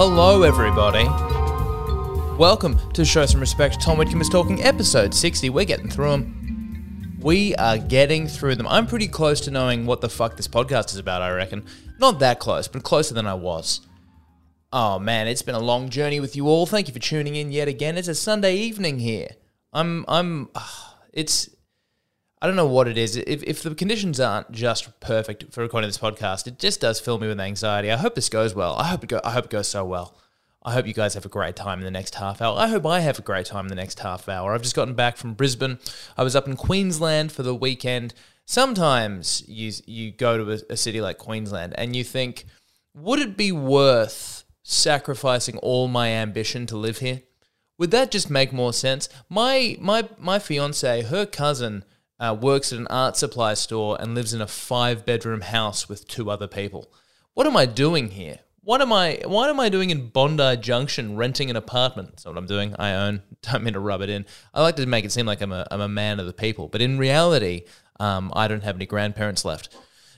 Hello, 0.00 0.44
everybody. 0.44 1.06
Welcome 2.38 2.78
to 2.92 3.04
Show 3.04 3.26
Some 3.26 3.40
Respect. 3.40 3.80
Tom 3.80 3.98
Witcombe 3.98 4.20
is 4.20 4.28
talking 4.28 4.62
episode 4.62 5.12
60. 5.12 5.50
We're 5.50 5.64
getting 5.64 5.90
through 5.90 6.10
them. 6.10 7.18
We 7.18 7.56
are 7.56 7.78
getting 7.78 8.28
through 8.28 8.54
them. 8.54 8.68
I'm 8.68 8.86
pretty 8.86 9.08
close 9.08 9.40
to 9.40 9.50
knowing 9.50 9.86
what 9.86 10.00
the 10.00 10.08
fuck 10.08 10.36
this 10.36 10.46
podcast 10.46 10.92
is 10.92 10.98
about, 10.98 11.22
I 11.22 11.32
reckon. 11.32 11.66
Not 11.98 12.20
that 12.20 12.38
close, 12.38 12.68
but 12.68 12.84
closer 12.84 13.12
than 13.12 13.26
I 13.26 13.34
was. 13.34 13.80
Oh 14.72 15.00
man, 15.00 15.26
it's 15.26 15.42
been 15.42 15.56
a 15.56 15.58
long 15.58 15.88
journey 15.88 16.20
with 16.20 16.36
you 16.36 16.46
all. 16.46 16.64
Thank 16.64 16.86
you 16.86 16.94
for 16.94 17.00
tuning 17.00 17.34
in 17.34 17.50
yet 17.50 17.66
again. 17.66 17.98
It's 17.98 18.06
a 18.06 18.14
Sunday 18.14 18.54
evening 18.54 19.00
here. 19.00 19.30
I'm, 19.72 20.04
I'm, 20.06 20.48
ah, 20.54 20.96
it's, 21.12 21.50
I 22.40 22.46
don't 22.46 22.56
know 22.56 22.66
what 22.66 22.86
it 22.86 22.96
is. 22.96 23.16
If, 23.16 23.42
if 23.42 23.62
the 23.62 23.74
conditions 23.74 24.20
aren't 24.20 24.52
just 24.52 25.00
perfect 25.00 25.52
for 25.52 25.62
recording 25.62 25.88
this 25.88 25.98
podcast, 25.98 26.46
it 26.46 26.58
just 26.58 26.80
does 26.80 27.00
fill 27.00 27.18
me 27.18 27.26
with 27.26 27.40
anxiety. 27.40 27.90
I 27.90 27.96
hope 27.96 28.14
this 28.14 28.28
goes 28.28 28.54
well. 28.54 28.74
I 28.76 28.84
hope 28.84 29.02
it 29.02 29.08
go. 29.08 29.20
I 29.24 29.32
hope 29.32 29.46
it 29.46 29.50
goes 29.50 29.68
so 29.68 29.84
well. 29.84 30.16
I 30.62 30.72
hope 30.72 30.86
you 30.86 30.94
guys 30.94 31.14
have 31.14 31.24
a 31.24 31.30
great 31.30 31.56
time 31.56 31.78
in 31.78 31.84
the 31.84 31.90
next 31.90 32.16
half 32.16 32.40
hour. 32.40 32.56
I 32.58 32.68
hope 32.68 32.86
I 32.86 33.00
have 33.00 33.18
a 33.18 33.22
great 33.22 33.46
time 33.46 33.64
in 33.64 33.68
the 33.68 33.74
next 33.74 34.00
half 34.00 34.28
hour. 34.28 34.52
I've 34.52 34.62
just 34.62 34.76
gotten 34.76 34.94
back 34.94 35.16
from 35.16 35.34
Brisbane. 35.34 35.78
I 36.16 36.22
was 36.22 36.36
up 36.36 36.46
in 36.46 36.56
Queensland 36.56 37.32
for 37.32 37.42
the 37.42 37.54
weekend. 37.54 38.14
Sometimes 38.44 39.42
you 39.48 39.72
you 39.86 40.10
go 40.10 40.36
to 40.36 40.52
a, 40.52 40.72
a 40.74 40.76
city 40.76 41.00
like 41.00 41.18
Queensland 41.18 41.74
and 41.76 41.96
you 41.96 42.04
think, 42.04 42.44
would 42.94 43.18
it 43.18 43.36
be 43.36 43.50
worth 43.50 44.44
sacrificing 44.62 45.58
all 45.58 45.88
my 45.88 46.08
ambition 46.08 46.66
to 46.66 46.76
live 46.76 46.98
here? 46.98 47.22
Would 47.78 47.90
that 47.92 48.10
just 48.10 48.30
make 48.30 48.52
more 48.52 48.72
sense? 48.72 49.08
My 49.28 49.76
my 49.80 50.08
my 50.18 50.38
fiance, 50.38 51.02
her 51.02 51.26
cousin 51.26 51.84
uh, 52.20 52.36
works 52.38 52.72
at 52.72 52.78
an 52.78 52.86
art 52.88 53.16
supply 53.16 53.54
store 53.54 53.96
and 54.00 54.14
lives 54.14 54.34
in 54.34 54.40
a 54.40 54.46
five 54.46 55.06
bedroom 55.06 55.40
house 55.40 55.88
with 55.88 56.08
two 56.08 56.30
other 56.30 56.48
people. 56.48 56.92
What 57.34 57.46
am 57.46 57.56
I 57.56 57.66
doing 57.66 58.10
here? 58.10 58.40
What 58.62 58.82
am 58.82 58.92
I? 58.92 59.22
What 59.24 59.48
am 59.48 59.60
I 59.60 59.68
doing 59.68 59.90
in 59.90 60.08
Bondi 60.08 60.56
Junction 60.58 61.16
renting 61.16 61.48
an 61.48 61.56
apartment? 61.56 62.10
That's 62.10 62.26
what 62.26 62.36
I'm 62.36 62.46
doing. 62.46 62.74
I 62.78 62.92
own. 62.92 63.22
Don't 63.42 63.64
mean 63.64 63.74
to 63.74 63.80
rub 63.80 64.02
it 64.02 64.10
in. 64.10 64.26
I 64.52 64.60
like 64.62 64.76
to 64.76 64.86
make 64.86 65.04
it 65.04 65.12
seem 65.12 65.26
like 65.26 65.40
I'm 65.40 65.52
a, 65.52 65.66
I'm 65.70 65.80
a 65.80 65.88
man 65.88 66.20
of 66.20 66.26
the 66.26 66.32
people, 66.32 66.68
but 66.68 66.82
in 66.82 66.98
reality, 66.98 67.62
um, 67.98 68.30
I 68.34 68.46
don't 68.46 68.62
have 68.62 68.76
any 68.76 68.86
grandparents 68.86 69.44
left, 69.44 69.74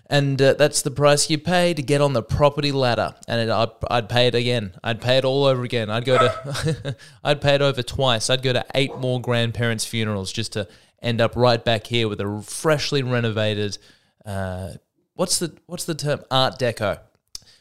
and 0.06 0.42
uh, 0.42 0.54
that's 0.54 0.82
the 0.82 0.90
price 0.90 1.30
you 1.30 1.38
pay 1.38 1.72
to 1.74 1.82
get 1.82 2.00
on 2.00 2.12
the 2.12 2.22
property 2.22 2.72
ladder. 2.72 3.14
And 3.28 3.40
it, 3.40 3.52
I'd, 3.52 3.68
I'd 3.88 4.08
pay 4.08 4.26
it 4.26 4.34
again. 4.34 4.72
I'd 4.82 5.00
pay 5.00 5.18
it 5.18 5.24
all 5.24 5.44
over 5.44 5.62
again. 5.62 5.88
I'd 5.88 6.04
go 6.04 6.18
to, 6.18 6.96
I'd 7.24 7.40
pay 7.40 7.54
it 7.54 7.62
over 7.62 7.82
twice. 7.82 8.28
I'd 8.28 8.42
go 8.42 8.52
to 8.52 8.66
eight 8.74 8.96
more 8.96 9.20
grandparents' 9.20 9.84
funerals 9.84 10.32
just 10.32 10.54
to 10.54 10.66
end 11.02 11.20
up 11.20 11.36
right 11.36 11.64
back 11.64 11.86
here 11.86 12.08
with 12.08 12.20
a 12.20 12.42
freshly 12.42 13.02
renovated. 13.02 13.78
Uh, 14.24 14.72
what's 15.14 15.38
the 15.38 15.56
what's 15.66 15.84
the 15.84 15.94
term? 15.94 16.22
Art 16.30 16.58
Deco. 16.58 17.00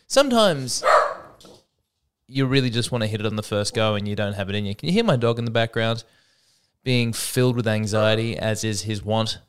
Sometimes 0.08 0.84
you 2.28 2.46
really 2.46 2.70
just 2.70 2.92
want 2.92 3.02
to 3.02 3.08
hit 3.08 3.20
it 3.20 3.26
on 3.26 3.36
the 3.36 3.44
first 3.44 3.74
go 3.74 3.96
and 3.96 4.08
you 4.08 4.16
don't 4.16 4.34
have 4.34 4.50
it 4.50 4.56
in 4.56 4.66
you. 4.66 4.76
Can 4.76 4.88
you 4.88 4.94
hear 4.94 5.04
my 5.04 5.16
dog 5.16 5.40
in 5.40 5.46
the 5.46 5.52
background 5.52 6.04
being 6.84 7.12
filled 7.14 7.56
with 7.56 7.68
anxiety 7.68 8.38
as 8.38 8.64
is 8.64 8.84
his 8.84 9.04
wont? 9.04 9.40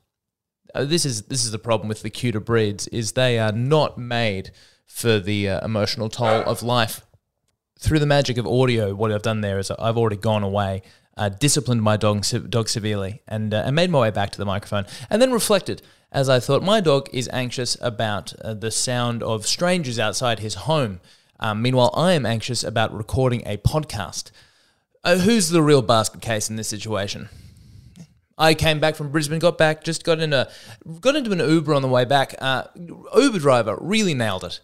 Uh, 0.75 0.85
this 0.85 1.05
is 1.05 1.23
this 1.23 1.45
is 1.45 1.51
the 1.51 1.59
problem 1.59 1.89
with 1.89 2.03
the 2.03 2.11
cuter 2.11 2.41
breeds 2.41 2.87
is 2.89 3.13
they 3.13 3.39
are 3.39 3.53
not 3.53 3.99
made 3.99 4.51
for 4.87 5.19
the 5.19 5.49
uh, 5.49 5.65
emotional 5.65 6.09
toll 6.09 6.43
of 6.43 6.63
life. 6.63 7.03
Through 7.79 7.99
the 7.99 8.07
magic 8.07 8.37
of 8.37 8.47
audio, 8.47 8.95
what 8.95 9.11
I've 9.11 9.23
done 9.23 9.41
there 9.41 9.59
is 9.59 9.71
I've 9.71 9.97
already 9.97 10.17
gone 10.17 10.43
away 10.43 10.83
uh, 11.21 11.29
disciplined 11.29 11.83
my 11.83 11.99
dog, 11.99 12.25
dog 12.49 12.69
severely 12.69 13.21
and, 13.29 13.53
uh, 13.53 13.63
and 13.67 13.77
made 13.77 13.91
my 13.91 14.01
way 14.01 14.11
back 14.11 14.31
to 14.31 14.39
the 14.39 14.47
microphone 14.47 14.87
and 15.11 15.21
then 15.21 15.31
reflected 15.31 15.83
as 16.11 16.29
I 16.31 16.41
thought 16.41 16.63
my 16.63 16.81
dog 16.81 17.09
is 17.13 17.29
anxious 17.33 17.77
about 17.83 18.33
uh, 18.41 18.55
the 18.55 18.71
sound 18.71 19.23
of 19.23 19.47
strangers 19.47 19.99
outside 19.99 20.41
his 20.41 20.55
home. 20.55 21.01
Um, 21.39 21.61
meanwhile, 21.61 21.91
I 21.95 22.13
am 22.13 22.25
anxious 22.25 22.65
about 22.65 22.97
recording 22.97 23.43
a 23.45 23.59
podcast. 23.59 24.31
Uh, 25.05 25.19
who's 25.19 25.51
the 25.51 25.63
real 25.63 25.83
basket 25.83 26.23
case 26.23 26.49
in 26.49 26.57
this 26.57 26.69
situation? 26.69 27.29
I 28.39 28.55
came 28.55 28.81
back 28.81 28.97
from 28.97 29.13
Brisbane, 29.13 29.39
got 29.39 29.59
back, 29.59 29.85
just 29.85 30.03
got 30.03 30.21
in 30.21 30.33
a 30.33 30.49
got 31.01 31.17
into 31.17 31.33
an 31.33 31.39
Uber 31.39 31.75
on 31.75 31.83
the 31.83 31.89
way 31.89 32.07
back. 32.07 32.35
Uh, 32.39 32.65
Uber 33.15 33.39
driver 33.39 33.77
really 33.79 34.15
nailed 34.15 34.45
it. 34.45 34.61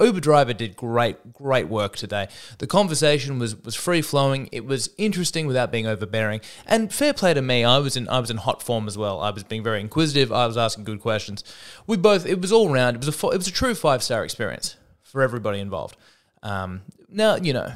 Uber 0.00 0.20
driver 0.20 0.52
did 0.52 0.76
great, 0.76 1.32
great 1.32 1.68
work 1.68 1.96
today. 1.96 2.28
The 2.58 2.66
conversation 2.66 3.38
was 3.38 3.56
was 3.56 3.74
free 3.74 4.02
flowing. 4.02 4.48
It 4.52 4.64
was 4.64 4.90
interesting 4.98 5.46
without 5.46 5.70
being 5.70 5.86
overbearing. 5.86 6.40
And 6.66 6.92
fair 6.92 7.12
play 7.12 7.34
to 7.34 7.42
me, 7.42 7.64
I 7.64 7.78
was 7.78 7.96
in 7.96 8.08
I 8.08 8.20
was 8.20 8.30
in 8.30 8.38
hot 8.38 8.62
form 8.62 8.86
as 8.86 8.96
well. 8.96 9.20
I 9.20 9.30
was 9.30 9.44
being 9.44 9.62
very 9.62 9.80
inquisitive. 9.80 10.32
I 10.32 10.46
was 10.46 10.56
asking 10.56 10.84
good 10.84 11.00
questions. 11.00 11.44
We 11.86 11.96
both. 11.96 12.26
It 12.26 12.40
was 12.40 12.52
all 12.52 12.70
round. 12.70 12.96
It 12.96 13.04
was 13.04 13.08
a 13.08 13.26
it 13.28 13.36
was 13.36 13.48
a 13.48 13.52
true 13.52 13.74
five 13.74 14.02
star 14.02 14.24
experience 14.24 14.76
for 15.02 15.22
everybody 15.22 15.60
involved. 15.60 15.96
Um, 16.42 16.82
now 17.08 17.36
you 17.36 17.52
know, 17.52 17.72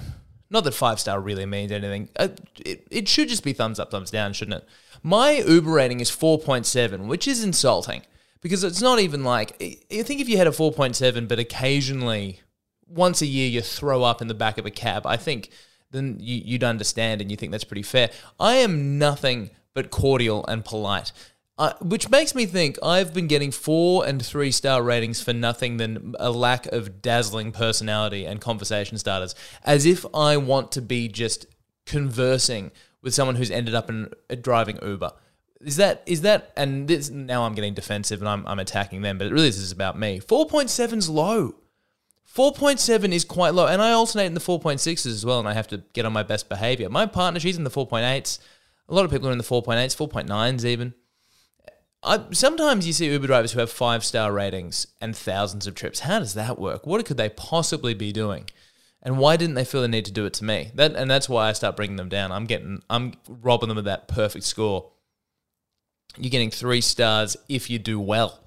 not 0.51 0.65
that 0.65 0.75
five 0.75 1.01
star 1.01 1.21
really 1.21 1.47
means 1.47 1.73
anything. 1.73 2.09
Uh, 2.17 2.29
it 2.65 2.87
it 2.91 3.09
should 3.09 3.29
just 3.29 3.45
be 3.45 3.53
thumbs 3.53 3.79
up, 3.79 3.91
thumbs 3.91 4.11
down, 4.11 4.33
shouldn't 4.33 4.63
it? 4.63 4.69
My 5.03 5.33
Uber 5.33 5.71
rating 5.71 6.01
is 6.01 6.11
four 6.11 6.39
point 6.39 6.67
seven, 6.67 7.09
which 7.09 7.27
is 7.27 7.43
insulting 7.43 8.03
because 8.43 8.63
it's 8.65 8.83
not 8.83 9.01
even 9.01 9.25
like 9.25 9.57
I 9.91 10.03
think 10.03 10.21
if 10.21 10.29
you 10.29 10.37
had 10.37 10.47
a 10.47 10.51
4.7 10.51 11.27
but 11.27 11.39
occasionally 11.39 12.41
once 12.87 13.23
a 13.23 13.27
year 13.27 13.49
you 13.49 13.63
throw 13.63 14.03
up 14.03 14.21
in 14.21 14.29
the 14.29 14.35
back 14.35 14.59
of 14.59 14.67
a 14.67 14.71
cab, 14.71 15.07
I 15.07 15.17
think 15.17 15.49
then 15.91 16.19
you, 16.21 16.43
you'd 16.45 16.65
understand 16.65 17.21
and 17.21 17.31
you 17.31 17.37
think 17.37 17.53
that's 17.53 17.65
pretty 17.65 17.83
fair. 17.83 18.11
I 18.39 18.57
am 18.57 18.99
nothing 18.99 19.51
but 19.75 19.91
cordial 19.91 20.45
and 20.47 20.65
polite. 20.65 21.13
Uh, 21.59 21.75
which 21.81 22.09
makes 22.09 22.35
me 22.35 22.47
think 22.47 22.79
I've 22.83 23.13
been 23.13 23.27
getting 23.27 23.51
four 23.51 24.07
and 24.07 24.25
three 24.25 24.51
star 24.51 24.83
ratings 24.83 25.23
for 25.23 25.33
nothing 25.33 25.77
than 25.77 26.15
a 26.19 26.31
lack 26.31 26.67
of 26.67 27.03
dazzling 27.03 27.53
personality 27.53 28.25
and 28.25 28.41
conversation 28.41 28.97
starters. 28.99 29.35
As 29.63 29.85
if 29.85 30.05
I 30.15 30.39
want 30.39 30.73
to 30.73 30.83
be 30.83 31.09
just 31.09 31.47
conversing 31.85 32.73
with 33.03 33.15
someone 33.15 33.37
who's 33.37 33.51
ended 33.51 33.75
up 33.75 33.91
in 33.91 34.11
uh, 34.31 34.35
driving 34.35 34.79
Uber. 34.83 35.13
Is 35.65 35.77
that 35.77 36.03
is 36.07 36.23
that 36.23 36.53
and 36.57 36.89
this 36.89 37.11
now 37.11 37.45
I'm 37.45 37.55
getting 37.55 37.75
defensive 37.75 38.21
and 38.21 38.29
I'm 38.29 38.47
I'm 38.47 38.59
attacking 38.59 39.03
them, 39.03 39.19
but 39.19 39.27
it 39.27 39.33
really 39.33 39.49
is 39.49 39.73
about 39.73 39.99
me. 39.99 40.21
4.7's 40.21 41.09
low. 41.09 41.55
4.7 42.35 43.13
is 43.13 43.25
quite 43.25 43.53
low, 43.53 43.67
and 43.67 43.83
I 43.83 43.93
alternate 43.93 44.25
in 44.25 44.35
the 44.35 44.41
4.6s 44.41 45.05
as 45.05 45.27
well, 45.27 45.39
and 45.39 45.47
I 45.47 45.53
have 45.53 45.69
to 45.69 45.83
get 45.93 46.07
on 46.07 46.15
my 46.15 46.23
best 46.23 46.49
behavior. 46.49 46.89
My 46.89 47.05
partner, 47.05 47.39
she's 47.39 47.59
in 47.59 47.65
the 47.65 47.71
4.8s. 47.71 48.39
A 48.89 48.95
lot 48.95 49.05
of 49.05 49.11
people 49.11 49.29
are 49.29 49.33
in 49.33 49.39
the 49.39 49.45
4.8s, 49.45 49.95
4.9s 49.95 50.65
even. 50.65 50.95
I, 52.03 52.25
sometimes 52.33 52.87
you 52.87 52.93
see 52.93 53.11
Uber 53.11 53.27
drivers 53.27 53.53
who 53.53 53.61
have 53.61 53.71
five 53.71 54.05
star 54.05 54.33
ratings 54.33 54.87
and 55.01 55.15
thousands 55.15 55.67
of 55.67 55.75
trips. 55.75 56.01
How 56.01 56.19
does 56.19 56.35
that 56.35 56.59
work? 56.59 56.87
What 56.87 57.05
could 57.05 57.17
they 57.17 57.29
possibly 57.29 57.95
be 57.95 58.13
doing? 58.13 58.49
And 59.03 59.19
why 59.19 59.37
didn't 59.37 59.55
they 59.55 59.65
feel 59.65 59.83
the 59.83 59.89
need 59.89 60.05
to 60.07 60.13
do 60.13 60.25
it 60.25 60.33
to 60.35 60.45
me? 60.45 60.71
That 60.75 60.95
and 60.95 61.11
that's 61.11 61.29
why 61.29 61.49
I 61.49 61.53
start 61.53 61.77
bringing 61.77 61.97
them 61.97 62.09
down. 62.09 62.33
I'm 62.33 62.47
getting, 62.47 62.83
I'm 62.89 63.15
robbing 63.29 63.69
them 63.69 63.79
of 63.79 63.85
that 63.85 64.09
perfect 64.09 64.45
score 64.45 64.92
you're 66.19 66.31
getting 66.31 66.51
three 66.51 66.81
stars 66.81 67.37
if 67.49 67.71
you 67.71 67.79
do 67.79 67.99
well. 67.99 68.41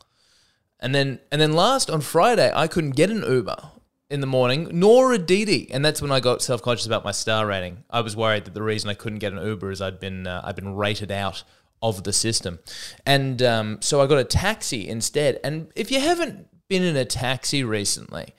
And 0.80 0.94
then 0.94 1.20
and 1.31 1.42
then 1.42 1.53
last 1.53 1.90
on 1.90 2.02
Friday, 2.02 2.52
I 2.53 2.68
couldn't 2.68 2.92
get 2.92 3.09
an 3.09 3.24
Uber 3.24 3.72
in 4.09 4.20
the 4.22 4.28
morning, 4.28 4.70
nor 4.72 5.14
a 5.14 5.18
Didi, 5.18 5.72
and 5.72 5.84
that's 5.84 6.02
when 6.02 6.12
I 6.12 6.20
got 6.20 6.42
self 6.42 6.62
conscious 6.62 6.86
about 6.86 7.03
my 7.03 7.12
star 7.12 7.48
rating. 7.48 7.84
I 7.90 8.02
was 8.02 8.16
worried 8.16 8.46
that 8.46 8.53
the 8.53 8.62
reason 8.62 8.90
I 8.90 8.94
couldn't 8.94 9.20
get 9.20 9.34
an 9.34 9.44
Uber 9.44 9.72
is 9.72 9.82
I'd 9.82 10.00
been 10.00 10.28
uh, 10.28 10.41
I'd 10.44 10.56
been 10.56 10.76
rated 10.76 11.12
out 11.12 11.44
of 11.82 12.03
the 12.03 12.14
system, 12.14 12.59
and 13.06 13.41
um, 13.41 13.78
so 13.82 14.02
I 14.02 14.08
got 14.08 14.20
a 14.20 14.23
taxi 14.23 14.88
instead. 14.88 15.40
And 15.44 15.72
if 15.76 15.91
you 15.91 16.00
haven't 16.00 16.47
been 16.67 16.84
in 16.84 16.96
a 16.96 17.06
taxi 17.06 17.64
recently, 17.64 18.34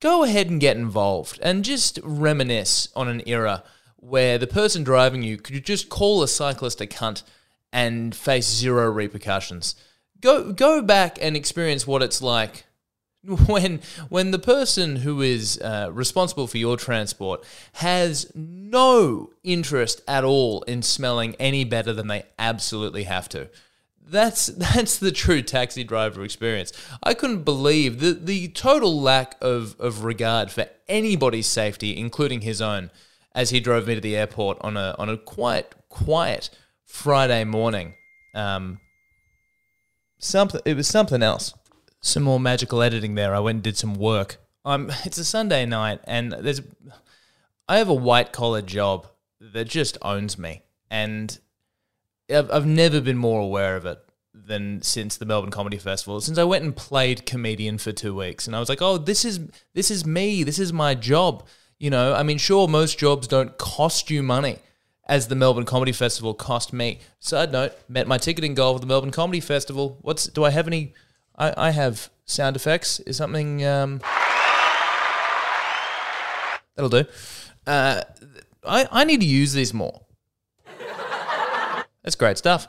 go 0.00 0.24
ahead 0.24 0.48
and 0.48 0.60
get 0.60 0.76
involved 0.76 1.38
and 1.42 1.64
just 1.64 1.98
reminisce 2.02 2.88
on 2.96 3.08
an 3.08 3.22
era 3.26 3.62
where 3.96 4.38
the 4.38 4.46
person 4.46 4.82
driving 4.82 5.22
you 5.22 5.36
could 5.36 5.64
just 5.64 5.88
call 5.88 6.22
a 6.22 6.28
cyclist 6.28 6.80
a 6.80 6.86
cunt 6.86 7.22
and 7.72 8.14
face 8.14 8.48
zero 8.48 8.90
repercussions. 8.90 9.74
Go 10.20 10.52
go 10.52 10.82
back 10.82 11.18
and 11.20 11.36
experience 11.36 11.86
what 11.86 12.02
it's 12.02 12.20
like 12.20 12.64
when 13.46 13.80
when 14.08 14.30
the 14.30 14.38
person 14.38 14.96
who 14.96 15.20
is 15.20 15.60
uh, 15.60 15.90
responsible 15.92 16.46
for 16.46 16.58
your 16.58 16.76
transport 16.76 17.44
has 17.74 18.30
no 18.34 19.30
interest 19.44 20.00
at 20.08 20.24
all 20.24 20.62
in 20.62 20.82
smelling 20.82 21.34
any 21.38 21.64
better 21.64 21.92
than 21.92 22.08
they 22.08 22.24
absolutely 22.38 23.04
have 23.04 23.28
to. 23.28 23.48
That's 24.02 24.46
that's 24.74 24.98
the 24.98 25.12
true 25.12 25.42
taxi 25.42 25.84
driver 25.84 26.24
experience. 26.24 26.72
I 27.02 27.14
couldn't 27.14 27.44
believe 27.44 28.00
the 28.00 28.12
the 28.12 28.48
total 28.48 29.00
lack 29.00 29.36
of, 29.40 29.78
of 29.78 30.04
regard 30.04 30.50
for 30.50 30.66
anybody's 30.88 31.46
safety, 31.46 31.96
including 31.96 32.40
his 32.40 32.60
own, 32.60 32.90
as 33.34 33.50
he 33.50 33.60
drove 33.60 33.86
me 33.86 33.94
to 33.94 34.00
the 34.00 34.16
airport 34.16 34.58
on 34.62 34.76
a 34.76 34.94
on 34.98 35.08
a 35.08 35.18
quite 35.18 35.74
quiet 35.88 36.50
Friday 36.90 37.44
morning. 37.44 37.94
Um, 38.34 38.80
something 40.18 40.60
it 40.64 40.76
was 40.76 40.88
something 40.88 41.22
else. 41.22 41.54
Some 42.02 42.24
more 42.24 42.40
magical 42.40 42.82
editing 42.82 43.14
there. 43.14 43.34
I 43.34 43.38
went 43.38 43.56
and 43.56 43.62
did 43.62 43.76
some 43.76 43.94
work. 43.94 44.38
Um, 44.64 44.90
it's 45.04 45.16
a 45.16 45.24
Sunday 45.24 45.64
night, 45.64 46.00
and 46.04 46.32
there's 46.32 46.60
I 47.68 47.78
have 47.78 47.88
a 47.88 47.94
white 47.94 48.32
collar 48.32 48.60
job 48.60 49.06
that 49.40 49.68
just 49.68 49.96
owns 50.02 50.36
me, 50.36 50.62
and 50.90 51.38
I've, 52.28 52.50
I've 52.50 52.66
never 52.66 53.00
been 53.00 53.16
more 53.16 53.40
aware 53.40 53.76
of 53.76 53.86
it 53.86 53.98
than 54.34 54.82
since 54.82 55.16
the 55.16 55.24
Melbourne 55.24 55.52
Comedy 55.52 55.78
Festival. 55.78 56.20
Since 56.20 56.38
I 56.38 56.44
went 56.44 56.64
and 56.64 56.76
played 56.76 57.24
comedian 57.24 57.78
for 57.78 57.92
two 57.92 58.14
weeks, 58.14 58.46
and 58.46 58.54
I 58.54 58.60
was 58.60 58.68
like, 58.68 58.82
oh, 58.82 58.98
this 58.98 59.24
is 59.24 59.40
this 59.74 59.90
is 59.90 60.04
me. 60.04 60.42
This 60.42 60.58
is 60.58 60.72
my 60.72 60.94
job. 60.96 61.46
You 61.78 61.88
know, 61.88 62.12
I 62.14 62.24
mean, 62.24 62.36
sure, 62.36 62.68
most 62.68 62.98
jobs 62.98 63.26
don't 63.26 63.56
cost 63.56 64.10
you 64.10 64.22
money 64.22 64.58
as 65.10 65.26
the 65.26 65.34
Melbourne 65.34 65.64
Comedy 65.64 65.90
Festival 65.90 66.32
cost 66.34 66.72
me. 66.72 67.00
Side 67.18 67.50
note, 67.50 67.72
met 67.88 68.06
my 68.06 68.16
ticketing 68.16 68.54
goal 68.54 68.74
for 68.74 68.78
the 68.78 68.86
Melbourne 68.86 69.10
Comedy 69.10 69.40
Festival. 69.40 69.98
What's 70.02 70.26
do 70.28 70.44
I 70.44 70.50
have 70.50 70.68
any? 70.68 70.94
I, 71.36 71.52
I 71.66 71.70
have 71.70 72.10
sound 72.24 72.54
effects. 72.54 73.00
Is 73.00 73.16
something 73.16 73.66
um, 73.66 74.00
that'll 76.76 76.88
do. 76.88 77.04
Uh, 77.66 78.02
I 78.64 78.86
I 78.90 79.04
need 79.04 79.20
to 79.20 79.26
use 79.26 79.52
these 79.52 79.74
more. 79.74 80.02
That's 82.04 82.16
great 82.16 82.38
stuff. 82.38 82.68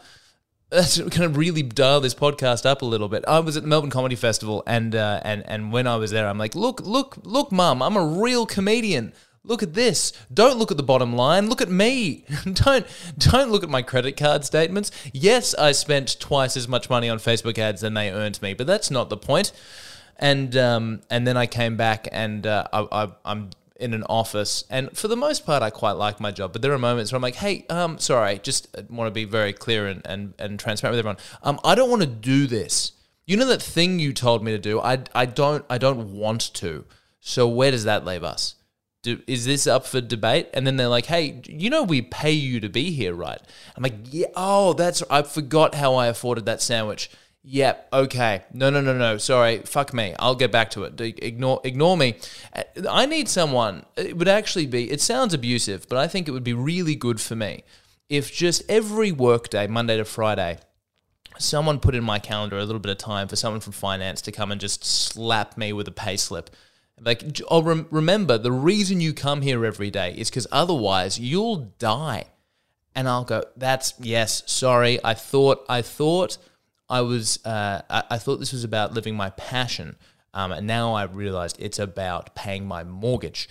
That's 0.69 0.97
going 0.97 1.11
to 1.11 1.29
really 1.29 1.63
dial 1.63 2.01
this 2.01 2.15
podcast 2.15 2.65
up 2.65 2.81
a 2.81 2.85
little 2.85 3.07
bit. 3.07 3.23
I 3.27 3.39
was 3.39 3.55
at 3.55 3.63
the 3.63 3.69
Melbourne 3.69 3.91
Comedy 3.91 4.15
Festival, 4.15 4.63
and 4.65 4.95
uh, 4.95 5.21
and 5.23 5.43
and 5.45 5.71
when 5.71 5.85
I 5.85 5.97
was 5.97 6.09
there, 6.09 6.27
I'm 6.27 6.39
like, 6.39 6.55
look, 6.55 6.81
look, 6.81 7.17
look, 7.23 7.51
mum, 7.51 7.83
I'm 7.83 7.95
a 7.95 8.05
real 8.05 8.47
comedian. 8.47 9.13
Look 9.43 9.63
at 9.63 9.73
this. 9.73 10.13
Don't 10.31 10.59
look 10.59 10.69
at 10.69 10.77
the 10.77 10.83
bottom 10.83 11.15
line. 11.15 11.49
Look 11.49 11.61
at 11.61 11.69
me. 11.69 12.25
don't 12.53 12.85
don't 13.17 13.51
look 13.51 13.63
at 13.63 13.69
my 13.69 13.81
credit 13.81 14.15
card 14.15 14.45
statements. 14.45 14.91
Yes, 15.13 15.55
I 15.55 15.71
spent 15.71 16.19
twice 16.19 16.55
as 16.55 16.67
much 16.67 16.89
money 16.89 17.09
on 17.09 17.17
Facebook 17.17 17.57
ads 17.57 17.81
than 17.81 17.95
they 17.95 18.11
earned 18.11 18.41
me, 18.41 18.53
but 18.53 18.67
that's 18.67 18.91
not 18.91 19.09
the 19.09 19.17
point. 19.17 19.51
And 20.17 20.55
um, 20.55 21.01
and 21.09 21.25
then 21.25 21.37
I 21.37 21.47
came 21.47 21.75
back 21.75 22.07
and 22.11 22.45
uh, 22.45 22.67
I, 22.71 22.87
I, 22.91 23.11
I'm 23.25 23.49
in 23.77 23.95
an 23.95 24.03
office, 24.03 24.63
and 24.69 24.95
for 24.95 25.07
the 25.07 25.17
most 25.17 25.43
part, 25.43 25.63
I 25.63 25.71
quite 25.71 25.93
like 25.93 26.19
my 26.19 26.29
job. 26.29 26.53
But 26.53 26.61
there 26.61 26.71
are 26.71 26.77
moments 26.77 27.11
where 27.11 27.17
I'm 27.17 27.23
like, 27.23 27.35
"Hey, 27.35 27.65
um, 27.71 27.97
sorry, 27.97 28.37
just 28.43 28.67
want 28.91 29.07
to 29.07 29.11
be 29.11 29.25
very 29.25 29.53
clear 29.53 29.87
and, 29.87 30.05
and, 30.05 30.35
and 30.37 30.59
transparent 30.59 30.93
with 30.93 30.99
everyone. 30.99 31.17
Um, 31.41 31.59
I 31.63 31.73
don't 31.73 31.89
want 31.89 32.03
to 32.03 32.07
do 32.07 32.45
this. 32.45 32.91
You 33.25 33.37
know 33.37 33.47
that 33.47 33.61
thing 33.61 33.97
you 33.97 34.13
told 34.13 34.43
me 34.43 34.51
to 34.51 34.59
do. 34.59 34.79
I, 34.79 34.99
I 35.15 35.25
don't 35.25 35.65
I 35.67 35.79
don't 35.79 36.13
want 36.13 36.53
to. 36.55 36.85
So 37.19 37.47
where 37.47 37.71
does 37.71 37.85
that 37.85 38.05
leave 38.05 38.23
us? 38.23 38.55
Do, 39.03 39.19
is 39.25 39.45
this 39.45 39.65
up 39.65 39.85
for 39.85 39.99
debate? 39.99 40.49
And 40.53 40.65
then 40.65 40.77
they're 40.77 40.87
like, 40.87 41.07
hey, 41.07 41.41
you 41.47 41.69
know 41.69 41.83
we 41.83 42.01
pay 42.01 42.31
you 42.31 42.59
to 42.59 42.69
be 42.69 42.91
here, 42.91 43.13
right? 43.13 43.41
I'm 43.75 43.83
like, 43.83 43.95
yeah. 44.11 44.27
Oh, 44.35 44.73
that's 44.73 45.01
I 45.09 45.23
forgot 45.23 45.75
how 45.75 45.95
I 45.95 46.07
afforded 46.07 46.45
that 46.45 46.61
sandwich. 46.61 47.09
Yep. 47.43 47.87
Okay. 47.91 48.43
No, 48.53 48.69
no, 48.69 48.81
no, 48.81 48.95
no. 48.95 49.17
Sorry. 49.17 49.59
Fuck 49.59 49.93
me. 49.93 50.13
I'll 50.19 50.35
get 50.35 50.51
back 50.51 50.69
to 50.71 50.83
it. 50.83 51.01
Ignore, 51.01 51.61
ignore 51.63 51.97
me. 51.97 52.17
Uh, 52.53 52.63
I 52.87 53.07
need 53.07 53.27
someone. 53.27 53.85
It 53.97 54.15
would 54.17 54.27
actually 54.27 54.67
be. 54.67 54.91
It 54.91 55.01
sounds 55.01 55.33
abusive, 55.33 55.89
but 55.89 55.97
I 55.97 56.07
think 56.07 56.27
it 56.27 56.31
would 56.31 56.43
be 56.43 56.53
really 56.53 56.95
good 56.95 57.19
for 57.19 57.35
me 57.35 57.63
if 58.11 58.31
just 58.31 58.61
every 58.69 59.09
workday, 59.11 59.67
Monday 59.67 59.95
to 59.95 60.03
Friday, 60.03 60.59
someone 61.39 61.79
put 61.79 61.95
in 61.95 62.03
my 62.03 62.19
calendar 62.19 62.57
a 62.57 62.65
little 62.65 62.81
bit 62.81 62.91
of 62.91 62.97
time 62.97 63.29
for 63.29 63.37
someone 63.37 63.61
from 63.61 63.71
finance 63.71 64.21
to 64.23 64.33
come 64.33 64.51
and 64.51 64.59
just 64.59 64.83
slap 64.83 65.57
me 65.57 65.71
with 65.71 65.87
a 65.87 65.91
pay 65.91 66.17
slip. 66.17 66.49
Like, 67.03 67.41
I'll 67.49 67.63
rem- 67.63 67.87
remember 67.89 68.37
the 68.37 68.51
reason 68.51 69.01
you 69.01 69.13
come 69.13 69.41
here 69.41 69.65
every 69.65 69.89
day 69.89 70.13
is 70.15 70.29
because 70.29 70.47
otherwise 70.51 71.19
you'll 71.19 71.73
die. 71.79 72.25
And 72.93 73.07
I'll 73.07 73.23
go, 73.23 73.43
that's 73.55 73.93
yes, 73.99 74.43
sorry. 74.45 74.99
I 75.03 75.13
thought, 75.13 75.65
I 75.69 75.81
thought 75.81 76.37
I 76.91 77.01
was 77.01 77.43
uh, 77.45 77.81
I, 77.89 78.03
I, 78.11 78.17
thought 78.17 78.39
this 78.39 78.51
was 78.51 78.65
about 78.65 78.93
living 78.93 79.15
my 79.15 79.29
passion, 79.31 79.95
um, 80.33 80.51
and 80.51 80.67
now 80.67 80.93
I 80.93 81.03
realized 81.03 81.55
it's 81.57 81.79
about 81.79 82.35
paying 82.35 82.67
my 82.67 82.83
mortgage. 82.83 83.47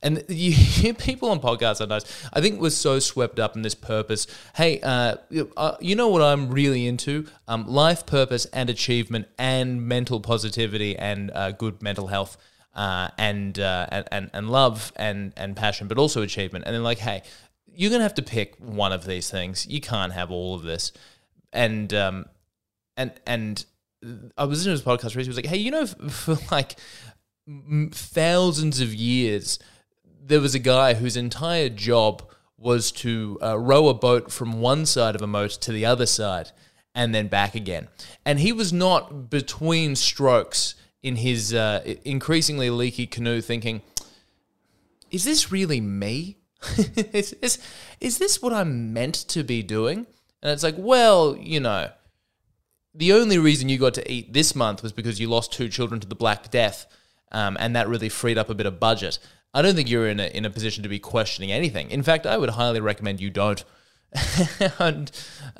And 0.00 0.24
you 0.28 0.52
hear 0.52 0.94
people 0.94 1.30
on 1.30 1.40
podcasts 1.40 1.76
sometimes, 1.78 2.04
I 2.32 2.40
think 2.40 2.60
we're 2.60 2.70
so 2.70 3.00
swept 3.00 3.40
up 3.40 3.56
in 3.56 3.62
this 3.62 3.74
purpose. 3.74 4.28
Hey, 4.54 4.80
uh, 4.80 5.16
uh, 5.56 5.76
you 5.80 5.96
know 5.96 6.08
what 6.08 6.22
I'm 6.22 6.50
really 6.50 6.86
into? 6.86 7.26
Um, 7.48 7.66
life 7.66 8.06
purpose 8.06 8.44
and 8.46 8.70
achievement 8.70 9.26
and 9.38 9.82
mental 9.82 10.20
positivity 10.20 10.96
and 10.96 11.32
uh, 11.32 11.50
good 11.50 11.82
mental 11.82 12.06
health. 12.06 12.36
Uh, 12.74 13.08
and, 13.18 13.58
uh, 13.60 14.02
and 14.10 14.30
and 14.32 14.50
love 14.50 14.92
and 14.96 15.32
and 15.36 15.54
passion, 15.54 15.86
but 15.86 15.96
also 15.96 16.22
achievement. 16.22 16.64
And 16.66 16.74
then 16.74 16.82
like, 16.82 16.98
hey, 16.98 17.22
you're 17.72 17.90
gonna 17.90 18.02
have 18.02 18.14
to 18.14 18.22
pick 18.22 18.56
one 18.56 18.92
of 18.92 19.06
these 19.06 19.30
things. 19.30 19.66
You 19.68 19.80
can't 19.80 20.12
have 20.12 20.32
all 20.32 20.56
of 20.56 20.62
this. 20.62 20.90
And 21.52 21.94
um, 21.94 22.26
and 22.96 23.12
and 23.26 23.64
I 24.36 24.44
was 24.44 24.58
listening 24.58 24.76
to 24.76 24.82
his 24.82 24.82
podcast 24.82 25.16
recently. 25.16 25.24
He 25.24 25.28
was 25.28 25.36
like, 25.36 25.46
"Hey, 25.46 25.58
you 25.58 25.70
know, 25.70 25.86
for 26.10 26.36
like 26.50 26.76
thousands 27.92 28.80
of 28.80 28.94
years, 28.94 29.58
there 30.22 30.40
was 30.40 30.54
a 30.54 30.60
guy 30.60 30.94
whose 30.94 31.16
entire 31.16 31.68
job 31.68 32.22
was 32.56 32.90
to 32.90 33.38
uh, 33.42 33.58
row 33.58 33.88
a 33.88 33.94
boat 33.94 34.32
from 34.32 34.60
one 34.60 34.86
side 34.86 35.14
of 35.14 35.22
a 35.22 35.26
moat 35.26 35.50
to 35.50 35.72
the 35.72 35.84
other 35.84 36.06
side 36.06 36.50
and 36.94 37.14
then 37.14 37.28
back 37.28 37.54
again. 37.54 37.88
And 38.24 38.40
he 38.40 38.52
was 38.52 38.72
not 38.72 39.28
between 39.28 39.96
strokes 39.96 40.74
in 41.04 41.14
his 41.16 41.54
uh, 41.54 41.94
increasingly 42.04 42.70
leaky 42.70 43.06
canoe, 43.06 43.40
thinking, 43.40 43.82
"Is 45.12 45.22
this 45.22 45.52
really 45.52 45.80
me? 45.80 46.38
is, 46.76 47.34
is 47.34 47.58
is 48.00 48.18
this 48.18 48.42
what 48.42 48.52
I'm 48.52 48.92
meant 48.92 49.14
to 49.28 49.44
be 49.44 49.62
doing?" 49.62 50.06
And 50.42 50.50
it's 50.50 50.64
like, 50.64 50.74
well, 50.76 51.36
you 51.38 51.60
know 51.60 51.90
the 52.94 53.12
only 53.12 53.38
reason 53.38 53.68
you 53.68 53.78
got 53.78 53.94
to 53.94 54.10
eat 54.10 54.32
this 54.32 54.54
month 54.54 54.82
was 54.82 54.92
because 54.92 55.18
you 55.18 55.28
lost 55.28 55.52
two 55.52 55.68
children 55.68 56.00
to 56.00 56.06
the 56.06 56.14
Black 56.14 56.50
Death, 56.50 56.86
um, 57.32 57.56
and 57.58 57.74
that 57.74 57.88
really 57.88 58.08
freed 58.08 58.38
up 58.38 58.48
a 58.48 58.54
bit 58.54 58.66
of 58.66 58.78
budget. 58.78 59.18
I 59.52 59.62
don't 59.62 59.74
think 59.74 59.90
you're 59.90 60.08
in 60.08 60.20
a, 60.20 60.26
in 60.26 60.44
a 60.44 60.50
position 60.50 60.82
to 60.84 60.88
be 60.88 61.00
questioning 61.00 61.50
anything. 61.50 61.90
In 61.90 62.02
fact, 62.02 62.26
I 62.26 62.38
would 62.38 62.50
highly 62.50 62.80
recommend 62.80 63.20
you 63.20 63.30
don't. 63.30 63.64
and 64.78 65.10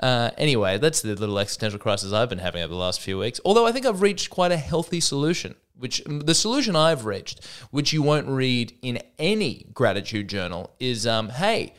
uh, 0.01 0.31
anyway, 0.39 0.79
that's 0.79 1.03
the 1.03 1.15
little 1.15 1.39
existential 1.39 1.79
crisis 1.79 2.12
I've 2.12 2.29
been 2.29 2.39
having 2.39 2.62
over 2.62 2.73
the 2.73 2.79
last 2.79 3.01
few 3.01 3.19
weeks. 3.19 3.41
Although 3.45 3.67
I 3.67 3.73
think 3.73 3.87
I've 3.87 4.03
reached 4.03 4.31
quite 4.31 4.53
a 4.53 4.56
healthy 4.56 5.01
solution, 5.01 5.55
which 5.77 6.03
the 6.06 6.35
solution 6.35 6.77
I've 6.77 7.05
reached, 7.05 7.45
which 7.71 7.93
you 7.93 8.03
won't 8.03 8.29
read 8.29 8.77
in 8.83 9.01
any 9.19 9.67
gratitude 9.75 10.29
journal, 10.29 10.73
is 10.79 11.06
um, 11.06 11.31
hey, 11.31 11.75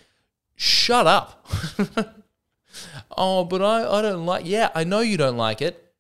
shut 0.56 1.08
up. 1.08 1.48
Oh, 3.18 3.46
but 3.46 3.62
I, 3.62 4.00
I 4.00 4.02
don't 4.02 4.26
like. 4.26 4.46
Yeah, 4.46 4.70
I 4.76 4.84
know 4.84 5.00
you 5.00 5.18
don't 5.18 5.38
like 5.38 5.62
it. 5.62 5.94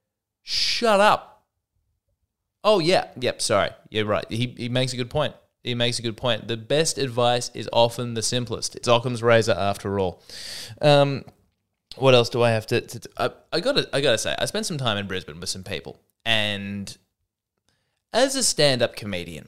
Shut 0.44 1.00
up. 1.00 1.44
Oh 2.64 2.80
yeah, 2.80 3.08
yep. 3.20 3.42
Sorry, 3.42 3.70
you're 3.90 4.06
right. 4.06 4.26
He 4.30 4.54
he 4.58 4.70
makes 4.70 4.94
a 4.94 4.98
good 4.98 5.10
point. 5.10 5.36
He 5.66 5.74
makes 5.74 5.98
a 5.98 6.04
good 6.04 6.16
point. 6.16 6.48
The 6.48 6.58
best 6.58 7.00
advice 7.00 7.50
is 7.56 7.68
often 7.74 8.14
the 8.14 8.22
simplest. 8.22 8.76
It's 8.76 8.88
Occam's 8.88 9.24
razor, 9.24 9.56
after 9.58 10.00
all. 10.00 10.22
Um, 10.80 11.26
what 11.96 12.14
else 12.14 12.30
do 12.30 12.44
I 12.44 12.52
have 12.52 12.68
to? 12.68 12.82
to, 12.82 13.00
to 13.00 13.34
I, 13.52 13.60
gotta 13.60 13.90
I 13.92 14.00
gotta 14.00 14.20
say, 14.20 14.36
I 14.38 14.46
spent 14.46 14.68
some 14.68 14.78
time 14.78 14.98
in 15.00 15.08
Brisbane 15.08 15.40
with 15.40 15.50
some 15.50 15.64
people, 15.64 16.00
and 16.24 16.96
as 18.14 18.36
a 18.36 18.44
stand-up 18.44 18.96
comedian, 18.96 19.48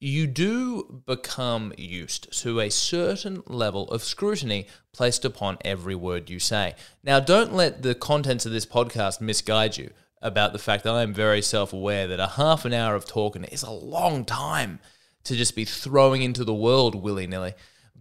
you 0.00 0.26
do 0.26 1.02
become 1.06 1.72
used 1.78 2.36
to 2.40 2.58
a 2.58 2.68
certain 2.68 3.44
level 3.46 3.88
of 3.90 4.02
scrutiny 4.02 4.66
placed 4.92 5.24
upon 5.24 5.58
every 5.64 5.94
word 5.94 6.28
you 6.28 6.40
say. 6.40 6.74
Now, 7.04 7.20
don't 7.20 7.54
let 7.54 7.82
the 7.82 7.94
contents 7.94 8.44
of 8.44 8.50
this 8.50 8.66
podcast 8.66 9.20
misguide 9.20 9.76
you 9.76 9.90
about 10.20 10.52
the 10.52 10.58
fact 10.58 10.82
that 10.82 10.94
I 10.94 11.02
am 11.02 11.14
very 11.14 11.40
self 11.40 11.72
aware 11.72 12.08
that 12.08 12.18
a 12.18 12.26
half 12.26 12.64
an 12.64 12.72
hour 12.72 12.96
of 12.96 13.06
talking 13.06 13.44
is 13.44 13.62
a 13.62 13.70
long 13.70 14.24
time 14.24 14.80
to 15.24 15.36
just 15.36 15.54
be 15.54 15.64
throwing 15.64 16.22
into 16.22 16.44
the 16.44 16.54
world 16.54 16.94
willy 16.94 17.26
nilly. 17.26 17.54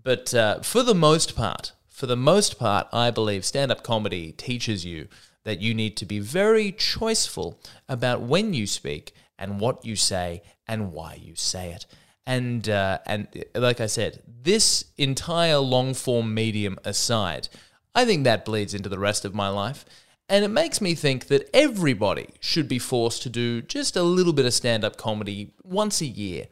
But 0.03 0.33
uh, 0.33 0.61
for 0.61 0.83
the 0.83 0.95
most 0.95 1.35
part, 1.35 1.73
for 1.89 2.07
the 2.07 2.15
most 2.15 2.57
part, 2.57 2.87
I 2.91 3.11
believe 3.11 3.45
stand 3.45 3.71
up 3.71 3.83
comedy 3.83 4.31
teaches 4.31 4.85
you 4.85 5.07
that 5.43 5.61
you 5.61 5.73
need 5.73 5.97
to 5.97 6.05
be 6.05 6.19
very 6.19 6.71
choiceful 6.71 7.55
about 7.87 8.21
when 8.21 8.53
you 8.53 8.67
speak 8.67 9.13
and 9.37 9.59
what 9.59 9.85
you 9.85 9.95
say 9.95 10.43
and 10.67 10.91
why 10.93 11.19
you 11.21 11.35
say 11.35 11.71
it. 11.71 11.85
And 12.25 12.69
uh, 12.69 12.99
and 13.05 13.27
like 13.55 13.81
I 13.81 13.87
said, 13.87 14.21
this 14.25 14.85
entire 14.97 15.57
long 15.57 15.93
form 15.93 16.33
medium 16.33 16.77
aside, 16.85 17.49
I 17.95 18.05
think 18.05 18.23
that 18.23 18.45
bleeds 18.45 18.73
into 18.73 18.89
the 18.89 18.99
rest 18.99 19.25
of 19.25 19.33
my 19.33 19.49
life. 19.49 19.85
And 20.29 20.45
it 20.45 20.49
makes 20.49 20.79
me 20.79 20.95
think 20.95 21.27
that 21.27 21.49
everybody 21.53 22.29
should 22.39 22.69
be 22.69 22.79
forced 22.79 23.21
to 23.23 23.29
do 23.29 23.61
just 23.61 23.97
a 23.97 24.03
little 24.03 24.31
bit 24.31 24.45
of 24.45 24.53
stand 24.53 24.85
up 24.85 24.95
comedy 24.95 25.51
once 25.63 25.99
a 25.99 26.05
year. 26.05 26.45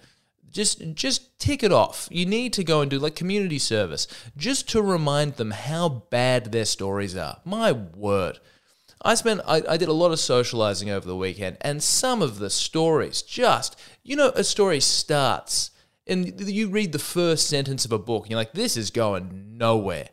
Just 0.51 0.94
just 0.94 1.39
tick 1.39 1.63
it 1.63 1.72
off. 1.72 2.08
You 2.12 2.25
need 2.25 2.53
to 2.53 2.63
go 2.63 2.82
and 2.82 2.89
do 2.89 3.00
like 3.00 3.15
community 3.15 3.60
service 3.60 4.08
just 4.36 4.70
to 4.70 4.82
remind 4.82 5.36
them 5.36 5.51
how 5.51 5.89
bad 6.10 6.51
their 6.51 6.65
stories 6.65 7.15
are. 7.15 7.39
My 7.46 7.72
word. 7.72 8.39
I 9.01 9.15
spent 9.15 9.41
I, 9.48 9.62
I, 9.70 9.77
did 9.77 9.88
a 9.88 9.94
lot 9.94 10.12
of 10.12 10.20
socializing 10.20 10.89
over 10.89 11.08
the 11.08 11.15
weekend, 11.15 11.58
and 11.62 11.82
some 11.82 12.22
of 12.22 12.39
the 12.39 12.50
stories 12.50 13.22
just 13.22 13.79
you 14.03 14.15
know 14.15 14.32
a 14.36 14.44
story 14.44 14.82
starts 14.82 15.72
and 16.10 16.41
you 16.50 16.70
read 16.70 16.91
the 16.91 17.00
first 17.00 17.48
sentence 17.48 17.86
of 17.86 17.91
a 17.91 18.00
book, 18.00 18.24
and 18.24 18.32
you're 18.32 18.39
like, 18.39 18.53
this 18.53 18.75
is 18.75 18.89
going 18.89 19.58
nowhere. 19.58 20.10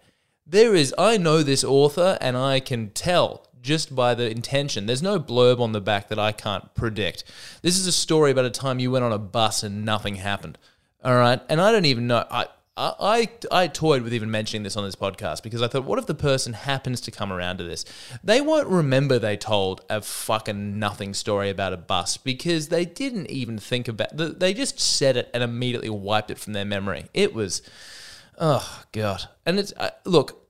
There 0.47 0.75
is 0.75 0.95
I 0.97 1.17
know 1.17 1.43
this 1.43 1.65
author, 1.65 2.19
and 2.21 2.37
I 2.37 2.61
can 2.61 2.91
tell 2.91 3.46
just 3.67 3.95
by 3.95 4.15
the 4.15 4.31
intention. 4.31 4.87
There's 4.87 5.03
no 5.03 5.21
blurb 5.21 5.61
on 5.61 5.73
the 5.73 5.81
back 5.81 6.09
that 6.09 6.19
I 6.19 6.33
can't 6.33 6.75
predict. 6.75 7.25
This 7.61 7.77
is 7.79 7.87
a 7.87 7.93
story 7.93 8.31
about 8.31 8.47
a 8.47 8.51
time 8.51 8.79
you 8.79 8.91
went 8.91 9.05
on 9.05 9.13
a 9.13 9.19
bus 9.19 9.63
and 9.63 9.85
nothing 9.85 10.15
happened. 10.15 10.57
All 11.05 11.17
right, 11.17 11.41
and 11.49 11.61
I 11.61 11.71
don't 11.73 11.85
even 11.85 12.07
know. 12.07 12.25
I 12.31 12.47
I, 12.79 13.31
I 13.51 13.69
toyed 13.69 14.03
with 14.03 14.13
even 14.13 14.31
mentioning 14.31 14.63
this 14.63 14.77
on 14.77 14.85
this 14.85 14.97
podcast 14.97 15.43
because 15.43 15.63
I 15.63 15.69
thought, 15.69 15.85
what 15.85 15.99
if 15.99 16.05
the 16.05 16.15
person 16.15 16.53
happens 16.53 17.01
to 17.03 17.11
come 17.11 17.33
around 17.33 17.57
to 17.57 17.65
this? 17.65 17.87
They 18.23 18.43
won't 18.43 18.69
remember 18.69 19.19
they 19.19 19.39
told 19.39 19.83
a 19.89 20.03
fucking 20.03 20.79
nothing 20.79 21.15
story 21.15 21.49
about 21.49 21.73
a 21.73 21.79
bus 21.79 22.19
because 22.19 22.69
they 22.69 22.85
didn't 22.85 23.31
even 23.31 23.57
think 23.57 23.89
about. 23.89 24.11
They 24.15 24.53
just 24.53 24.79
said 24.79 25.17
it 25.17 25.31
and 25.33 25.43
immediately 25.43 25.89
wiped 25.89 26.31
it 26.31 26.39
from 26.39 26.53
their 26.53 26.67
memory. 26.67 27.07
It 27.15 27.33
was, 27.33 27.63
oh 28.39 28.83
god. 28.93 29.23
And 29.47 29.59
it's 29.59 29.73
uh, 29.79 29.91
look, 30.05 30.46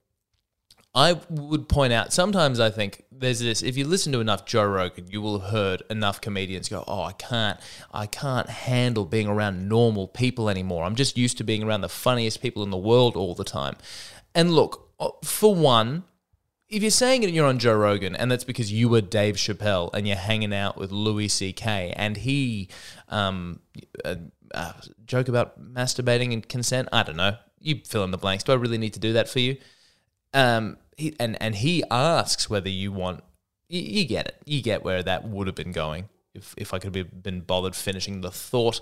I 0.97 1.21
would 1.29 1.69
point 1.69 1.93
out 1.93 2.15
sometimes 2.15 2.59
I 2.59 2.71
think 2.71 3.05
there's 3.13 3.41
this 3.41 3.63
if 3.63 3.77
you 3.77 3.87
listen 3.87 4.13
to 4.13 4.21
enough 4.21 4.47
Joe 4.47 4.65
Rogan, 4.65 5.07
you 5.11 5.21
will 5.21 5.39
have 5.39 5.51
heard 5.51 5.83
enough 5.91 6.23
comedians 6.23 6.71
go, 6.71 6.83
"Oh, 6.89 7.03
I 7.03 7.13
can't 7.13 7.61
I 7.93 8.07
can't 8.07 8.49
handle 8.49 9.05
being 9.05 9.29
around 9.29 9.69
normal 9.69 10.09
people 10.09 10.49
anymore. 10.49 10.85
I'm 10.85 10.95
just 10.97 11.19
used 11.19 11.37
to 11.37 11.45
being 11.45 11.63
around 11.63 11.83
the 11.83 11.91
funniest 11.91 12.41
people 12.41 12.63
in 12.63 12.71
the 12.71 12.79
world 12.79 13.15
all 13.15 13.35
the 13.35 13.45
time." 13.45 13.77
And 14.35 14.53
look, 14.53 14.89
uh, 14.99 15.11
for 15.23 15.55
one, 15.55 16.05
if 16.69 16.81
you're 16.81 16.91
saying 16.91 17.23
it 17.23 17.27
and 17.27 17.35
you're 17.35 17.47
on 17.47 17.59
Joe 17.59 17.77
Rogan 17.77 18.17
and 18.17 18.31
that's 18.31 18.45
because 18.45 18.73
you 18.73 18.89
were 18.89 19.03
Dave 19.03 19.37
Chappelle 19.37 19.91
and 19.93 20.09
you're 20.09 20.17
hanging 20.17 20.55
out 20.55 20.79
with 20.79 20.93
Louis 20.93 21.29
C.K. 21.29 21.93
and 21.95 22.17
he 22.17 22.71
um, 23.11 23.61
uh, 24.03 24.17
uh, 24.55 24.73
joke 25.05 25.29
about 25.29 25.63
masturbating 25.63 26.33
and 26.33 26.49
consent, 26.49 26.89
I 26.91 27.03
don't 27.03 27.17
know. 27.17 27.37
You 27.61 27.83
fill 27.85 28.05
in 28.05 28.11
the 28.13 28.19
blanks. 28.19 28.45
Do 28.45 28.53
I 28.53 28.57
really 28.57 28.79
need 28.79 28.95
to 28.95 29.01
do 29.01 29.13
that 29.13 29.29
for 29.29 29.41
you? 29.41 29.59
Um, 30.35 30.79
he, 30.97 31.15
and 31.21 31.41
and 31.41 31.55
he 31.57 31.85
asks 31.91 32.49
whether 32.51 32.69
you 32.69 32.93
want. 32.93 33.23
You, 33.69 33.81
you 33.81 34.05
get 34.07 34.27
it. 34.27 34.37
You 34.45 34.63
get 34.63 34.85
where 34.85 35.03
that 35.03 35.29
would 35.29 35.47
have 35.47 35.57
been 35.57 35.73
going 35.73 36.09
if 36.35 36.55
if 36.57 36.73
I 36.73 36.79
could 36.79 36.95
have 36.95 37.23
been 37.23 37.41
bothered 37.41 37.75
finishing 37.75 38.21
the 38.21 38.31
thought. 38.31 38.81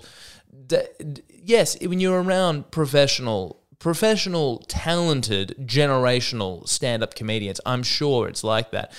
D- 0.67 0.77
d- 0.99 1.23
yes, 1.29 1.77
when 1.81 1.99
you're 1.99 2.21
around 2.21 2.71
professional 2.71 3.63
professional, 3.79 4.59
talented, 4.67 5.55
generational 5.61 6.67
stand 6.67 7.03
up 7.03 7.15
comedians, 7.15 7.59
I'm 7.65 7.83
sure 7.83 8.27
it's 8.27 8.43
like 8.43 8.71
that. 8.71 8.91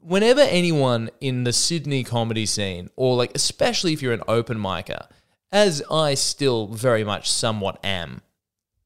Whenever 0.00 0.40
anyone 0.40 1.10
in 1.20 1.44
the 1.44 1.52
Sydney 1.52 2.04
comedy 2.04 2.46
scene, 2.46 2.88
or 2.96 3.16
like 3.16 3.32
especially 3.34 3.92
if 3.92 4.02
you're 4.02 4.12
an 4.12 4.22
open 4.28 4.58
micer, 4.58 5.06
as 5.52 5.82
I 5.90 6.14
still 6.14 6.68
very 6.68 7.04
much 7.04 7.30
somewhat 7.30 7.84
am, 7.84 8.22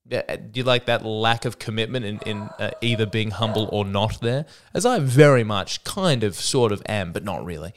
do 0.08 0.18
you 0.54 0.64
like 0.64 0.86
that 0.86 1.04
lack 1.04 1.44
of 1.44 1.58
commitment 1.58 2.04
in, 2.04 2.18
in 2.26 2.38
uh, 2.58 2.70
either 2.80 3.06
being 3.06 3.30
humble 3.30 3.68
or 3.72 3.84
not 3.84 4.20
there? 4.20 4.46
As 4.74 4.84
I 4.84 4.98
very 4.98 5.44
much 5.44 5.84
kind 5.84 6.24
of 6.24 6.34
sort 6.34 6.72
of 6.72 6.82
am, 6.86 7.12
but 7.12 7.24
not 7.24 7.44
really. 7.44 7.72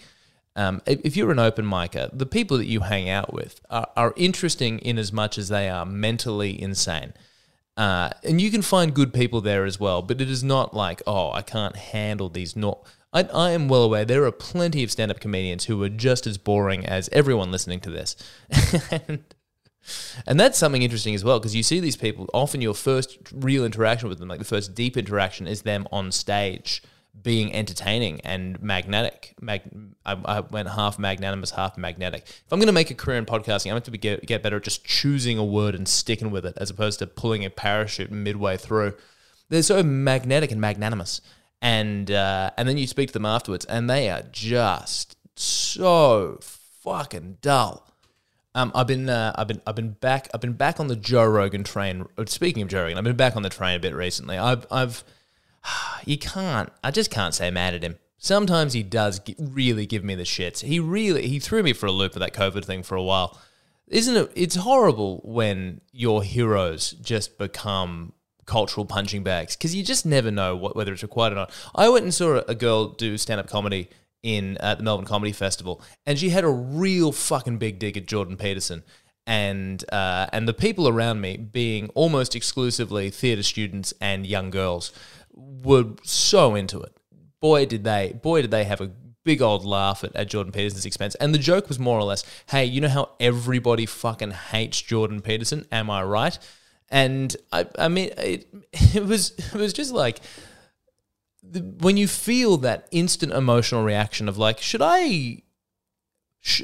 Um, 0.55 0.81
if 0.85 1.17
you're 1.17 1.31
an 1.31 1.39
open 1.39 1.65
micer, 1.65 2.09
the 2.17 2.25
people 2.25 2.57
that 2.57 2.67
you 2.67 2.81
hang 2.81 3.09
out 3.09 3.33
with 3.33 3.59
are, 3.69 3.87
are 3.97 4.13
interesting 4.15 4.79
in 4.79 4.97
as 4.97 5.11
much 5.11 5.37
as 5.37 5.49
they 5.49 5.69
are 5.69 5.85
mentally 5.85 6.59
insane. 6.59 7.13
Uh, 7.75 8.09
and 8.23 8.39
you 8.39 8.49
can 8.49 8.61
find 8.61 8.93
good 8.93 9.13
people 9.13 9.41
there 9.41 9.65
as 9.65 9.79
well, 9.79 10.01
but 10.01 10.21
it 10.21 10.29
is 10.29 10.43
not 10.43 10.73
like, 10.73 11.01
oh, 11.05 11.31
I 11.31 11.41
can't 11.41 11.75
handle 11.75 12.29
these. 12.29 12.55
Not, 12.55 12.85
I, 13.11 13.23
I 13.23 13.51
am 13.51 13.67
well 13.67 13.83
aware 13.83 14.05
there 14.05 14.23
are 14.23 14.31
plenty 14.31 14.81
of 14.81 14.91
stand 14.91 15.11
up 15.11 15.19
comedians 15.19 15.65
who 15.65 15.83
are 15.83 15.89
just 15.89 16.25
as 16.25 16.37
boring 16.37 16.85
as 16.85 17.09
everyone 17.11 17.51
listening 17.51 17.81
to 17.81 17.89
this. 17.89 18.15
and 19.07 19.25
and 20.25 20.39
that's 20.39 20.57
something 20.57 20.81
interesting 20.81 21.15
as 21.15 21.23
well 21.23 21.39
because 21.39 21.55
you 21.55 21.63
see 21.63 21.79
these 21.79 21.97
people 21.97 22.29
often 22.33 22.61
your 22.61 22.73
first 22.73 23.17
real 23.31 23.65
interaction 23.65 24.09
with 24.09 24.19
them, 24.19 24.27
like 24.27 24.39
the 24.39 24.45
first 24.45 24.73
deep 24.73 24.97
interaction, 24.97 25.47
is 25.47 25.61
them 25.63 25.87
on 25.91 26.11
stage 26.11 26.81
being 27.21 27.53
entertaining 27.53 28.19
and 28.21 28.61
magnetic. 28.61 29.33
Mag- 29.39 29.95
I, 30.05 30.17
I, 30.25 30.39
went 30.41 30.69
half 30.69 30.99
magnanimous, 30.99 31.51
half 31.51 31.77
magnetic. 31.77 32.23
If 32.23 32.51
I'm 32.51 32.59
going 32.59 32.67
to 32.67 32.73
make 32.73 32.91
a 32.91 32.95
career 32.95 33.17
in 33.17 33.25
podcasting, 33.25 33.71
I 33.71 33.73
have 33.73 33.83
to 33.83 33.91
be, 33.91 33.97
get, 33.97 34.25
get 34.25 34.43
better 34.43 34.57
at 34.57 34.63
just 34.63 34.83
choosing 34.83 35.37
a 35.37 35.45
word 35.45 35.75
and 35.75 35.87
sticking 35.87 36.31
with 36.31 36.45
it 36.45 36.57
as 36.57 36.69
opposed 36.69 36.99
to 36.99 37.07
pulling 37.07 37.45
a 37.45 37.49
parachute 37.49 38.11
midway 38.11 38.57
through. 38.57 38.95
They're 39.49 39.63
so 39.63 39.81
magnetic 39.81 40.51
and 40.51 40.59
magnanimous. 40.59 41.21
And, 41.61 42.11
uh, 42.11 42.51
and 42.57 42.67
then 42.67 42.77
you 42.77 42.85
speak 42.85 43.07
to 43.07 43.13
them 43.13 43.25
afterwards, 43.25 43.65
and 43.65 43.89
they 43.89 44.09
are 44.09 44.23
just 44.31 45.15
so 45.35 46.39
fucking 46.41 47.37
dull. 47.41 47.94
Um, 48.55 48.71
I've 48.73 48.87
been, 48.87 49.09
uh, 49.09 49.33
I've 49.35 49.49
been, 49.49 49.61
I've 49.67 49.75
been 49.75 49.91
back, 49.91 50.29
I've 50.33 50.39
been 50.39 50.53
back 50.53 50.79
on 50.79 50.87
the 50.87 50.95
Joe 50.95 51.25
Rogan 51.25 51.65
train. 51.65 52.05
Uh, 52.17 52.23
speaking 52.25 52.63
of 52.63 52.69
Joe 52.69 52.83
Rogan, 52.83 52.97
I've 52.97 53.03
been 53.03 53.17
back 53.17 53.35
on 53.35 53.43
the 53.43 53.49
train 53.49 53.75
a 53.75 53.79
bit 53.79 53.93
recently. 53.93 54.37
I've, 54.37 54.65
I've, 54.71 55.03
you 56.05 56.17
can't, 56.17 56.71
I 56.81 56.89
just 56.89 57.11
can't 57.11 57.33
say 57.33 57.51
mad 57.51 57.73
at 57.73 57.83
him. 57.83 57.97
Sometimes 58.17 58.71
he 58.71 58.81
does 58.81 59.19
really 59.37 59.85
give 59.85 60.05
me 60.05 60.15
the 60.15 60.23
shits. 60.23 60.61
He 60.61 60.79
really, 60.79 61.27
he 61.27 61.37
threw 61.37 61.63
me 61.63 61.73
for 61.73 61.85
a 61.87 61.91
loop 61.91 62.13
with 62.13 62.21
that 62.21 62.33
COVID 62.33 62.63
thing 62.63 62.81
for 62.81 62.95
a 62.95 63.03
while. 63.03 63.37
Isn't 63.87 64.15
it? 64.15 64.31
It's 64.35 64.55
horrible 64.55 65.21
when 65.25 65.81
your 65.91 66.23
heroes 66.23 66.91
just 66.91 67.37
become 67.37 68.13
cultural 68.45 68.85
punching 68.85 69.23
bags 69.23 69.55
because 69.55 69.75
you 69.75 69.83
just 69.83 70.05
never 70.05 70.31
know 70.31 70.55
what, 70.55 70.75
whether 70.75 70.93
it's 70.93 71.03
required 71.03 71.33
or 71.33 71.35
not. 71.35 71.51
I 71.75 71.89
went 71.89 72.03
and 72.03 72.13
saw 72.13 72.41
a 72.47 72.55
girl 72.55 72.87
do 72.87 73.17
stand 73.17 73.39
up 73.39 73.47
comedy 73.47 73.89
in 74.25 74.57
at 74.57 74.79
the 74.79 74.83
Melbourne 74.83 75.05
Comedy 75.05 75.31
Festival, 75.31 75.81
and 76.05 76.17
she 76.17 76.29
had 76.29 76.43
a 76.43 76.49
real 76.49 77.11
fucking 77.11 77.57
big 77.57 77.79
dig 77.79 77.95
at 77.95 78.07
Jordan 78.07 78.35
Peterson. 78.35 78.83
And 79.27 79.83
uh, 79.91 80.27
and 80.33 80.47
the 80.47 80.53
people 80.53 80.87
around 80.87 81.21
me, 81.21 81.37
being 81.37 81.89
almost 81.95 82.35
exclusively 82.35 83.09
theatre 83.09 83.43
students 83.43 83.93
and 84.01 84.25
young 84.25 84.49
girls, 84.49 84.91
were 85.33 85.93
so 86.03 86.55
into 86.55 86.81
it. 86.81 86.95
Boy, 87.39 87.65
did 87.65 87.83
they! 87.83 88.19
Boy, 88.21 88.41
did 88.41 88.51
they 88.51 88.65
have 88.65 88.81
a 88.81 88.91
big 89.23 89.41
old 89.41 89.65
laugh 89.65 90.03
at, 90.03 90.15
at 90.15 90.29
Jordan 90.29 90.53
Peterson's 90.53 90.85
expense. 90.85 91.15
And 91.15 91.33
the 91.33 91.39
joke 91.39 91.67
was 91.67 91.79
more 91.79 91.99
or 91.99 92.03
less, 92.03 92.23
"Hey, 92.49 92.65
you 92.65 92.79
know 92.81 92.89
how 92.89 93.09
everybody 93.19 93.85
fucking 93.85 94.31
hates 94.31 94.81
Jordan 94.81 95.21
Peterson? 95.21 95.65
Am 95.71 95.89
I 95.89 96.03
right?" 96.03 96.37
And 96.89 97.35
I, 97.51 97.65
I 97.77 97.87
mean, 97.87 98.11
it, 98.17 98.47
it 98.71 99.05
was 99.05 99.31
it 99.31 99.53
was 99.53 99.73
just 99.73 99.91
like 99.91 100.19
when 101.53 101.97
you 101.97 102.07
feel 102.07 102.57
that 102.57 102.87
instant 102.91 103.33
emotional 103.33 103.83
reaction 103.83 104.27
of 104.27 104.37
like, 104.37 104.59
should 104.59 104.81
I, 104.81 105.41
sh- 106.41 106.63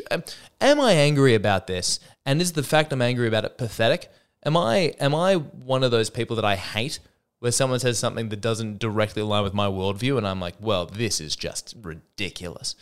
am 0.59 0.79
I 0.79 0.93
angry 0.93 1.35
about 1.35 1.67
this? 1.67 1.99
And 2.25 2.41
is 2.41 2.53
the 2.53 2.63
fact 2.63 2.91
I'm 2.93 3.01
angry 3.01 3.27
about 3.27 3.45
it 3.45 3.57
pathetic? 3.57 4.11
Am 4.45 4.57
I 4.57 4.93
am 4.99 5.13
I 5.13 5.35
one 5.35 5.83
of 5.83 5.91
those 5.91 6.09
people 6.09 6.35
that 6.35 6.45
I 6.45 6.55
hate 6.55 6.99
where 7.39 7.51
someone 7.51 7.79
says 7.79 7.97
something 7.97 8.29
that 8.29 8.39
doesn't 8.41 8.77
directly 8.77 9.23
align 9.23 9.43
with 9.43 9.53
my 9.53 9.65
worldview, 9.65 10.15
and 10.17 10.27
I'm 10.27 10.39
like, 10.39 10.53
well, 10.59 10.85
this 10.85 11.19
is 11.19 11.35
just 11.35 11.75
ridiculous. 11.81 12.75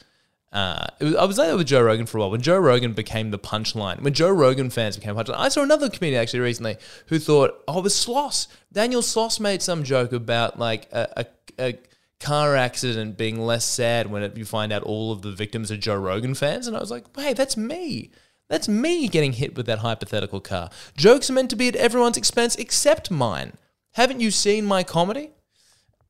Uh, 0.51 0.87
was, 0.99 1.15
I 1.15 1.25
was 1.25 1.37
like 1.37 1.49
that 1.49 1.57
with 1.57 1.67
Joe 1.67 1.81
Rogan 1.81 2.05
for 2.05 2.17
a 2.17 2.21
while. 2.21 2.31
When 2.31 2.41
Joe 2.41 2.57
Rogan 2.57 2.93
became 2.93 3.31
the 3.31 3.39
punchline, 3.39 4.01
when 4.01 4.13
Joe 4.13 4.31
Rogan 4.31 4.69
fans 4.69 4.97
became 4.97 5.15
punchline, 5.15 5.37
I 5.37 5.49
saw 5.49 5.61
another 5.61 5.89
comedian 5.89 6.21
actually 6.21 6.39
recently 6.39 6.77
who 7.07 7.19
thought, 7.19 7.63
oh, 7.67 7.79
it 7.79 7.83
was 7.83 7.93
Sloss. 7.93 8.47
Daniel 8.71 9.01
Sloss 9.01 9.39
made 9.39 9.61
some 9.61 9.83
joke 9.83 10.11
about 10.11 10.57
like 10.57 10.87
a, 10.91 11.07
a, 11.17 11.25
a 11.59 11.79
car 12.19 12.55
accident 12.55 13.17
being 13.17 13.39
less 13.39 13.63
sad 13.63 14.11
when 14.11 14.23
it, 14.23 14.37
you 14.37 14.45
find 14.45 14.73
out 14.73 14.83
all 14.83 15.11
of 15.11 15.21
the 15.21 15.31
victims 15.31 15.71
are 15.71 15.77
Joe 15.77 15.97
Rogan 15.97 16.33
fans. 16.33 16.67
And 16.67 16.75
I 16.75 16.79
was 16.79 16.91
like, 16.91 17.05
hey, 17.15 17.33
that's 17.33 17.55
me. 17.55 18.11
That's 18.49 18.67
me 18.67 19.07
getting 19.07 19.33
hit 19.33 19.55
with 19.55 19.67
that 19.67 19.79
hypothetical 19.79 20.41
car. 20.41 20.71
Jokes 20.97 21.29
are 21.29 21.33
meant 21.33 21.51
to 21.51 21.55
be 21.55 21.67
at 21.67 21.75
everyone's 21.75 22.17
expense 22.17 22.55
except 22.55 23.11
mine. 23.11 23.53
Haven't 23.93 24.19
you 24.19 24.31
seen 24.31 24.65
my 24.65 24.83
comedy? 24.83 25.31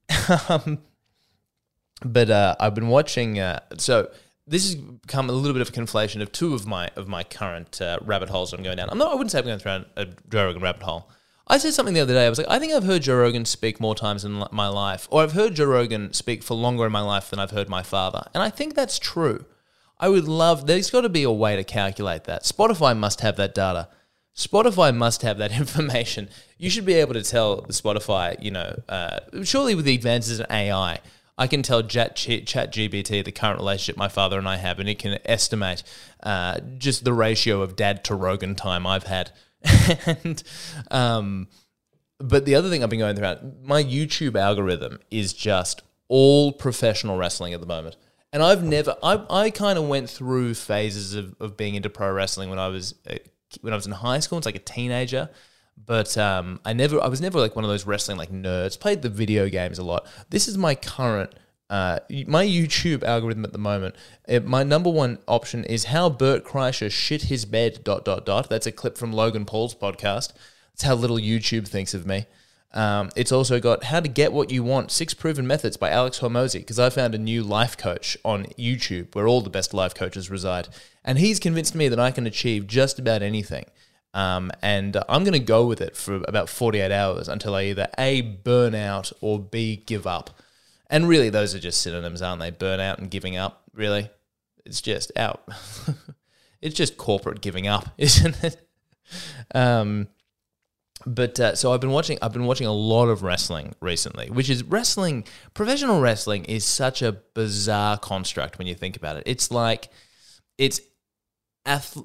um, 0.50 0.80
but 2.04 2.30
uh, 2.30 2.56
I've 2.60 2.76
been 2.76 2.88
watching. 2.88 3.40
Uh, 3.40 3.60
so 3.78 4.10
this 4.50 4.66
has 4.66 4.76
become 4.76 5.30
a 5.30 5.34
little 5.34 5.54
bit 5.54 5.62
of 5.62 5.70
a 5.70 5.72
conflation 5.72 6.22
of 6.22 6.32
two 6.32 6.54
of 6.54 6.66
my 6.66 6.90
of 6.96 7.08
my 7.08 7.24
current 7.24 7.82
uh, 7.82 8.00
rabbit 8.02 8.30
holes 8.30 8.52
I'm 8.54 8.64
going 8.64 8.78
down. 8.78 8.90
I'm 8.90 8.98
not. 8.98 9.12
I 9.12 9.16
wouldn't 9.16 9.32
say 9.32 9.40
I'm 9.40 9.46
going 9.46 9.60
down 9.60 9.86
a 9.96 10.06
Joe 10.30 10.46
Rogan 10.46 10.62
rabbit 10.62 10.84
hole. 10.84 11.10
I 11.52 11.58
said 11.58 11.74
something 11.74 11.96
the 11.96 12.02
other 12.02 12.14
day. 12.14 12.28
I 12.28 12.30
was 12.30 12.38
like, 12.38 12.50
I 12.50 12.60
think 12.60 12.74
I've 12.74 12.84
heard 12.84 13.02
Joe 13.02 13.18
Rogan 13.18 13.44
speak 13.44 13.80
more 13.80 13.96
times 13.96 14.24
in 14.24 14.44
my 14.52 14.68
life, 14.68 15.08
or 15.10 15.24
I've 15.24 15.32
heard 15.32 15.56
Joe 15.56 15.66
Rogan 15.66 16.14
speak 16.14 16.44
for 16.44 16.54
longer 16.54 16.86
in 16.86 16.92
my 16.92 17.02
life 17.02 17.32
than 17.32 17.40
I've 17.40 17.52
heard 17.52 17.70
my 17.70 17.82
father. 17.82 18.24
And 18.36 18.44
I 18.44 18.52
think 18.52 18.76
that's 18.76 19.00
true. 19.00 19.46
I 20.00 20.10
would 20.10 20.28
love, 20.28 20.68
there's 20.68 20.92
got 20.92 21.02
to 21.02 21.10
be 21.10 21.24
a 21.24 21.32
way 21.32 21.56
to 21.56 21.64
calculate 21.64 22.26
that. 22.26 22.44
Spotify 22.44 22.96
must 22.96 23.22
have 23.22 23.36
that 23.38 23.56
data. 23.56 23.90
Spotify 24.36 24.96
must 24.96 25.24
have 25.24 25.40
that 25.40 25.52
information. 25.58 26.30
You 26.60 26.70
should 26.70 26.86
be 26.86 26.94
able 26.94 27.16
to 27.16 27.24
tell 27.24 27.64
Spotify, 27.64 28.42
you 28.42 28.52
know, 28.52 28.80
uh, 28.88 29.20
surely 29.44 29.74
with 29.74 29.86
the 29.86 29.96
advances 29.96 30.40
in 30.40 30.46
AI, 30.52 31.00
I 31.40 31.48
can 31.48 31.64
tell 31.64 31.82
Chat, 31.82 32.18
Chat 32.18 32.74
GPT 32.74 33.24
the 33.24 33.32
current 33.32 33.60
relationship 33.60 33.96
my 33.98 34.10
father 34.10 34.38
and 34.38 34.48
I 34.48 34.58
have, 34.58 34.78
and 34.78 34.90
it 34.90 35.00
can 35.00 35.18
estimate 35.24 35.84
uh, 36.22 36.60
just 36.78 37.06
the 37.06 37.14
ratio 37.14 37.62
of 37.62 37.78
dad 37.78 38.04
to 38.04 38.16
Rogan 38.16 38.56
time 38.56 38.86
I've 38.86 39.06
had. 39.06 39.32
and 40.24 40.44
um, 40.92 41.48
but 42.18 42.44
the 42.44 42.56
other 42.56 42.70
thing 42.70 42.84
I've 42.84 42.90
been 42.90 43.00
going 43.00 43.16
through, 43.16 43.54
my 43.64 43.82
YouTube 43.82 44.38
algorithm 44.38 45.00
is 45.10 45.32
just 45.32 45.82
all 46.10 46.52
professional 46.52 47.18
wrestling 47.18 47.54
at 47.54 47.62
the 47.62 47.68
moment. 47.68 47.96
And 48.34 48.44
I've 48.44 48.62
never, 48.62 48.98
I, 49.02 49.26
I 49.30 49.50
kind 49.50 49.80
of 49.80 49.88
went 49.88 50.10
through 50.10 50.56
phases 50.56 51.16
of, 51.16 51.36
of 51.40 51.56
being 51.56 51.76
into 51.76 51.90
pro 51.90 52.12
wrestling 52.12 52.50
when 52.50 52.60
I 52.60 52.68
was 52.68 52.96
uh, 53.10 53.16
when 53.62 53.72
I 53.72 53.78
was 53.78 53.86
in 53.86 53.94
high 53.94 54.20
school. 54.20 54.38
It's 54.38 54.46
like 54.46 54.56
a 54.56 54.60
teenager, 54.60 55.30
but 55.86 56.18
um, 56.18 56.60
I 56.66 56.74
never, 56.74 57.02
I 57.02 57.08
was 57.08 57.22
never 57.22 57.40
like 57.40 57.56
one 57.56 57.66
of 57.66 57.70
those 57.70 57.86
wrestling 57.86 58.18
like 58.18 58.32
nerds. 58.32 58.80
Played 58.80 59.02
the 59.02 59.10
video 59.10 59.50
games 59.50 59.80
a 59.80 59.84
lot. 59.84 60.06
This 60.30 60.48
is 60.48 60.58
my 60.58 60.76
current 60.76 61.34
uh, 61.70 62.00
my 62.26 62.44
YouTube 62.44 63.04
algorithm 63.04 63.46
at 63.46 63.52
the 63.52 63.60
moment, 63.60 63.96
it, 64.28 64.46
my 64.46 64.64
number 64.64 64.90
one 64.90 65.20
option 65.28 65.64
is 65.66 65.86
how 65.86 66.10
Bert 66.10 66.44
Kreischer 66.44 66.92
shit 66.92 67.24
his 67.24 67.46
bed. 67.46 67.84
Dot 67.84 68.04
dot 68.04 68.26
dot. 68.26 68.50
That's 68.50 68.66
a 68.66 68.72
clip 68.72 68.98
from 68.98 69.14
Logan 69.14 69.46
Paul's 69.46 69.76
podcast. 69.76 70.34
It's 70.74 70.84
how 70.84 70.96
little 70.96 71.18
YouTube 71.18 71.68
thinks 71.68 71.94
of 71.94 72.08
me. 72.08 72.26
Um, 72.74 73.10
it's 73.16 73.32
also 73.32 73.60
got 73.60 73.86
How 73.86 74.00
to 74.00 74.08
Get 74.08 74.32
What 74.32 74.52
You 74.52 74.64
Want 74.64 74.92
Six 74.92 75.14
Proven 75.14 75.46
Methods 75.48 75.76
by 75.76 75.90
Alex 75.90 76.20
Hormozi, 76.20 76.60
because 76.60 76.80
I 76.80 76.90
found 76.90 77.16
a 77.16 77.20
new 77.20 77.44
life 77.44 77.76
coach 77.76 78.16
on 78.24 78.46
YouTube 78.60 79.14
where 79.16 79.28
all 79.28 79.42
the 79.42 79.50
best 79.50 79.74
life 79.74 79.96
coaches 79.96 80.30
reside. 80.30 80.70
And 81.04 81.18
he's 81.18 81.40
convinced 81.40 81.74
me 81.74 81.88
that 81.88 82.00
I 82.00 82.12
can 82.12 82.28
achieve 82.28 82.68
just 82.68 83.00
about 83.00 83.24
anything. 83.24 83.66
Um, 84.14 84.52
and 84.62 84.98
I'm 85.08 85.24
going 85.24 85.34
to 85.34 85.40
go 85.40 85.66
with 85.66 85.82
it 85.82 85.96
for 85.96 86.16
about 86.28 86.50
48 86.50 86.92
hours 86.92 87.28
until 87.28 87.56
I 87.56 87.66
either 87.66 87.88
A, 87.98 88.22
burn 88.22 88.74
out 88.74 89.12
or 89.22 89.40
B, 89.40 89.84
give 89.86 90.08
up. 90.08 90.32
And 90.90 91.08
really, 91.08 91.30
those 91.30 91.54
are 91.54 91.60
just 91.60 91.82
synonyms, 91.82 92.22
aren't 92.22 92.42
they? 92.42 92.52
Burnout 92.52 92.98
and 92.98 93.12
giving 93.12 93.38
up, 93.38 93.64
really. 93.74 94.10
It's 94.66 94.82
just 94.82 95.12
out. 95.16 95.48
it's 96.62 96.76
just 96.76 96.98
corporate 96.98 97.42
giving 97.42 97.68
up, 97.68 97.90
isn't 97.98 98.44
it? 98.44 98.68
Um, 99.54 100.08
but 101.06 101.40
uh, 101.40 101.56
so 101.56 101.72
I've 101.72 101.80
been 101.80 101.92
watching. 101.92 102.18
I've 102.22 102.34
been 102.34 102.46
watching 102.46 102.68
a 102.68 102.74
lot 102.74 103.08
of 103.08 103.24
wrestling 103.24 103.74
recently, 103.80 104.30
which 104.30 104.50
is 104.50 104.64
wrestling. 104.64 105.24
Professional 105.54 106.02
wrestling 106.02 106.46
is 106.46 106.66
such 106.66 107.02
a 107.02 107.14
bizarre 107.14 107.98
construct 107.98 108.58
when 108.58 108.68
you 108.68 108.76
think 108.76 108.98
about 108.98 109.16
it. 109.16 109.24
It's 109.26 109.50
like 109.50 109.90
it's 110.58 110.82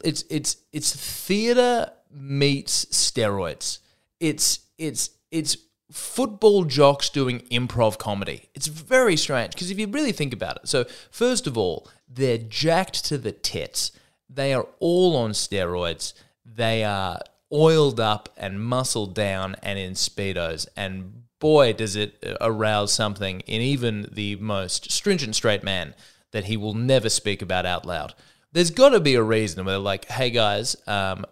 it's 0.04 0.24
it's 0.28 0.56
it's 0.72 0.94
theater 0.94 1.90
meets 2.10 2.84
steroids. 2.86 3.78
It's 4.20 4.60
it's 4.78 5.10
it's 5.30 5.56
football 5.90 6.64
jocks 6.64 7.08
doing 7.08 7.40
improv 7.50 7.98
comedy. 7.98 8.48
It's 8.54 8.66
very 8.66 9.16
strange 9.16 9.52
because 9.52 9.70
if 9.70 9.78
you 9.78 9.86
really 9.86 10.12
think 10.12 10.32
about 10.32 10.56
it, 10.56 10.68
so 10.68 10.84
first 11.10 11.46
of 11.46 11.56
all, 11.56 11.88
they're 12.08 12.38
jacked 12.38 13.04
to 13.06 13.18
the 13.18 13.32
tits. 13.32 13.92
They 14.28 14.52
are 14.52 14.66
all 14.80 15.16
on 15.16 15.30
steroids. 15.30 16.14
They 16.44 16.84
are 16.84 17.20
oiled 17.52 18.00
up 18.00 18.28
and 18.36 18.64
muscled 18.64 19.14
down 19.14 19.54
and 19.62 19.78
in 19.78 19.92
speedos 19.92 20.66
and 20.76 21.22
boy 21.38 21.72
does 21.72 21.94
it 21.94 22.16
arouse 22.40 22.92
something 22.92 23.40
in 23.40 23.60
even 23.60 24.08
the 24.10 24.34
most 24.36 24.90
stringent 24.90 25.36
straight 25.36 25.62
man 25.62 25.94
that 26.32 26.46
he 26.46 26.56
will 26.56 26.74
never 26.74 27.08
speak 27.08 27.42
about 27.42 27.64
out 27.66 27.84
loud 27.84 28.14
there's 28.54 28.70
got 28.70 28.90
to 28.90 29.00
be 29.00 29.14
a 29.14 29.22
reason 29.22 29.64
where 29.64 29.74
they're 29.74 29.78
like 29.78 30.06
hey 30.06 30.30
guys 30.30 30.76
um, 30.86 31.26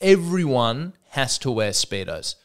everyone 0.00 0.92
has 1.10 1.38
to 1.38 1.50
wear 1.50 1.70
speedos 1.70 2.36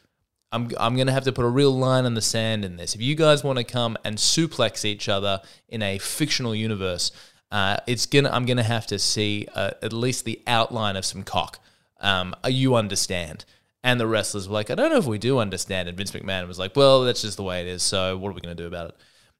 I'm, 0.52 0.68
I'm 0.80 0.96
going 0.96 1.06
to 1.06 1.12
have 1.12 1.22
to 1.24 1.32
put 1.32 1.44
a 1.44 1.48
real 1.48 1.70
line 1.70 2.04
in 2.06 2.14
the 2.14 2.20
sand 2.20 2.64
in 2.64 2.76
this. 2.76 2.96
If 2.96 3.00
you 3.00 3.14
guys 3.14 3.44
want 3.44 3.58
to 3.58 3.62
come 3.64 3.96
and 4.04 4.16
suplex 4.18 4.84
each 4.84 5.08
other 5.08 5.40
in 5.68 5.80
a 5.80 5.98
fictional 5.98 6.56
universe, 6.56 7.12
uh, 7.52 7.76
it's 7.86 8.06
gonna 8.06 8.30
I'm 8.30 8.46
gonna 8.46 8.64
have 8.64 8.84
to 8.88 8.98
see 8.98 9.46
uh, 9.54 9.70
at 9.80 9.92
least 9.92 10.24
the 10.24 10.42
outline 10.48 10.96
of 10.96 11.04
some 11.04 11.22
cock 11.22 11.60
um, 12.00 12.34
you 12.46 12.74
understand. 12.74 13.44
And 13.82 13.98
the 13.98 14.06
wrestlers 14.06 14.48
were 14.48 14.54
like, 14.54 14.70
I 14.70 14.74
don't 14.74 14.90
know 14.90 14.98
if 14.98 15.06
we 15.06 15.18
do 15.18 15.38
understand. 15.38 15.88
And 15.88 15.96
Vince 15.96 16.10
McMahon 16.10 16.46
was 16.46 16.58
like, 16.58 16.76
well, 16.76 17.04
that's 17.04 17.22
just 17.22 17.38
the 17.38 17.42
way 17.42 17.62
it 17.62 17.66
is. 17.66 17.82
So 17.82 18.16
what 18.18 18.28
are 18.28 18.32
we 18.32 18.40
going 18.42 18.54
to 18.54 18.62
do 18.62 18.66
about 18.66 18.90
it? 18.90 18.96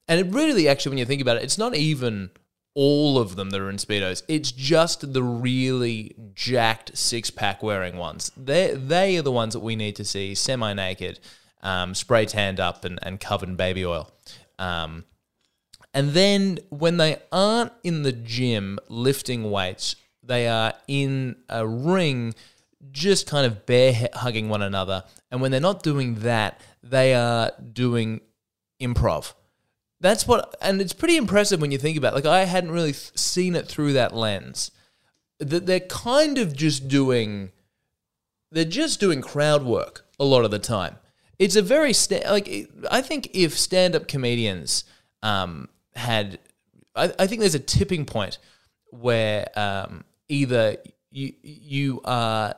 And 0.09 0.19
it 0.19 0.33
really, 0.33 0.67
actually, 0.67 0.91
when 0.91 0.99
you 0.99 1.05
think 1.05 1.21
about 1.21 1.37
it, 1.37 1.43
it's 1.43 1.59
not 1.59 1.75
even 1.75 2.31
all 2.75 3.19
of 3.19 3.37
them 3.37 3.51
that 3.51 3.61
are 3.61 3.71
in 3.71 3.77
Speedos. 3.77 4.23
It's 4.29 4.53
just 4.53 5.13
the 5.13 5.23
really 5.23 6.15
jacked 6.35 6.97
six 6.97 7.31
pack 7.31 7.63
wearing 7.63 7.97
ones. 7.97 8.31
They 8.37 8.75
they 8.75 9.17
are 9.17 9.23
the 9.23 9.33
ones 9.33 9.55
that 9.55 9.61
we 9.61 9.77
need 9.77 9.97
to 9.97 10.05
see 10.05 10.35
semi 10.35 10.73
naked, 10.73 11.21
um, 11.63 11.95
spray 11.95 12.27
tanned 12.27 12.61
up 12.61 12.85
and, 12.85 12.99
and 13.03 13.21
covered 13.21 13.49
in 13.49 13.57
baby 13.57 13.85
oil. 13.85 14.11
Um, 14.59 15.05
and 15.93 16.11
then 16.11 16.59
when 16.69 16.99
they 16.99 17.17
aren't 17.33 17.73
in 17.83 18.03
the 18.03 18.13
gym 18.13 18.79
lifting 18.89 19.51
weights, 19.51 19.97
they 20.23 20.47
are 20.47 20.75
in 20.87 21.37
a 21.49 21.67
ring 21.67 22.35
just 22.93 23.27
kind 23.27 23.47
of 23.47 23.67
bear 23.67 24.09
hugging 24.15 24.49
one 24.49 24.63
another. 24.63 25.05
And 25.31 25.41
when 25.41 25.51
they're 25.51 25.61
not 25.61 25.83
doing 25.83 26.17
that, 26.21 26.61
they 26.83 27.15
are 27.15 27.53
doing 27.73 28.21
improv. 28.81 29.35
That's 30.01 30.27
what, 30.27 30.57
and 30.63 30.81
it's 30.81 30.93
pretty 30.93 31.17
impressive 31.17 31.61
when 31.61 31.73
you 31.73 31.79
think 31.79 31.99
about. 31.99 32.13
It. 32.13 32.17
Like 32.17 32.27
I 32.27 32.45
hadn't 32.45 32.73
really 32.73 32.93
seen 32.93 33.55
it 33.55 33.69
through 33.69 33.93
that 33.95 34.15
lens. 34.15 34.71
That 35.39 35.67
they're 35.67 35.81
kind 35.81 36.39
of 36.39 36.57
just 36.57 36.89
doing, 36.89 37.53
they're 38.51 38.65
just 38.65 39.01
doing 39.01 39.21
crowd 39.21 39.65
work 39.65 40.07
a 40.19 40.25
lot 40.25 40.45
of 40.45 40.51
the 40.51 40.59
time. 40.59 40.97
It's 41.39 41.57
a 41.57 41.63
very 41.63 41.93
sta- 41.93 42.31
like 42.31 42.71
I 42.91 43.01
think 43.01 43.31
if 43.33 43.59
stand-up 43.59 44.07
comedians 44.07 44.85
um, 45.23 45.69
had, 45.95 46.39
I, 46.95 47.13
I 47.19 47.27
think 47.27 47.41
there's 47.41 47.55
a 47.55 47.59
tipping 47.59 48.05
point 48.05 48.39
where 48.91 49.49
um, 49.59 50.05
either 50.29 50.77
you 51.11 51.33
you 51.43 52.01
are 52.05 52.55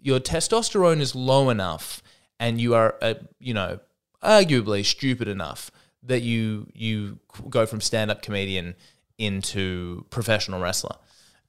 your 0.00 0.20
testosterone 0.20 1.00
is 1.00 1.14
low 1.14 1.50
enough 1.50 2.02
and 2.38 2.60
you 2.60 2.74
are 2.74 2.96
uh, 3.02 3.14
you 3.38 3.54
know 3.54 3.80
arguably 4.22 4.84
stupid 4.84 5.28
enough 5.28 5.70
that 6.02 6.22
you 6.22 6.66
you 6.74 7.18
go 7.48 7.66
from 7.66 7.80
stand 7.80 8.10
up 8.10 8.22
comedian 8.22 8.74
into 9.18 10.04
professional 10.10 10.60
wrestler. 10.60 10.96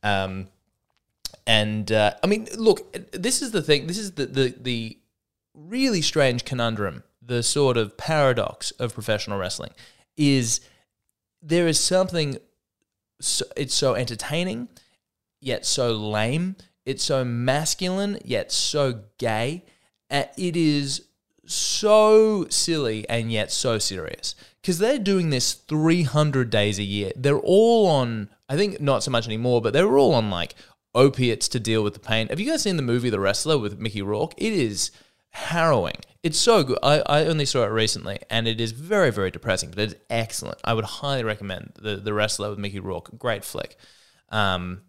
Um, 0.03 0.47
and 1.47 1.91
uh, 1.91 2.13
I 2.23 2.27
mean, 2.27 2.47
look, 2.57 3.11
this 3.11 3.41
is 3.41 3.51
the 3.51 3.61
thing. 3.61 3.87
This 3.87 3.97
is 3.97 4.11
the, 4.13 4.25
the 4.25 4.55
the 4.59 4.97
really 5.53 6.01
strange 6.01 6.45
conundrum, 6.45 7.03
the 7.21 7.43
sort 7.43 7.77
of 7.77 7.97
paradox 7.97 8.71
of 8.71 8.93
professional 8.93 9.37
wrestling, 9.37 9.71
is 10.17 10.61
there 11.41 11.67
is 11.67 11.79
something. 11.79 12.37
So, 13.19 13.45
it's 13.55 13.73
so 13.73 13.95
entertaining 13.95 14.67
yet 15.43 15.65
so 15.65 15.91
lame. 15.91 16.55
It's 16.85 17.03
so 17.03 17.23
masculine 17.23 18.19
yet 18.25 18.51
so 18.51 19.03
gay. 19.17 19.63
it 20.09 20.55
is 20.57 21.03
so 21.45 22.47
silly 22.49 23.07
and 23.09 23.31
yet 23.31 23.51
so 23.51 23.77
serious 23.77 24.35
because 24.61 24.79
they're 24.79 24.99
doing 24.99 25.29
this 25.29 25.53
300 25.53 26.49
days 26.49 26.79
a 26.79 26.83
year. 26.83 27.11
They're 27.15 27.37
all 27.37 27.87
on, 27.87 28.29
I 28.47 28.55
think 28.55 28.79
not 28.79 29.03
so 29.03 29.11
much 29.11 29.25
anymore, 29.25 29.61
but 29.61 29.73
they 29.73 29.83
were 29.83 29.97
all 29.97 30.13
on 30.13 30.29
like 30.29 30.55
opiates 30.95 31.47
to 31.49 31.59
deal 31.59 31.83
with 31.83 31.93
the 31.93 31.99
pain. 31.99 32.27
Have 32.29 32.39
you 32.39 32.49
guys 32.49 32.61
seen 32.63 32.77
the 32.77 32.83
movie 32.83 33.09
The 33.09 33.19
Wrestler 33.19 33.57
with 33.57 33.79
Mickey 33.79 34.01
Rourke? 34.01 34.33
It 34.37 34.53
is 34.53 34.91
harrowing. 35.31 35.97
It's 36.21 36.37
so 36.37 36.63
good. 36.63 36.79
I, 36.81 37.01
I 37.05 37.25
only 37.25 37.45
saw 37.45 37.63
it 37.63 37.71
recently 37.71 38.19
and 38.29 38.47
it 38.47 38.61
is 38.61 38.71
very, 38.71 39.11
very 39.11 39.31
depressing, 39.31 39.71
but 39.71 39.79
it's 39.79 39.95
excellent. 40.09 40.59
I 40.63 40.73
would 40.73 40.85
highly 40.85 41.23
recommend 41.23 41.73
The, 41.81 41.97
the 41.97 42.13
Wrestler 42.13 42.49
with 42.49 42.59
Mickey 42.59 42.79
Rourke. 42.79 43.17
Great 43.17 43.43
flick. 43.43 43.75
Um, 44.29 44.81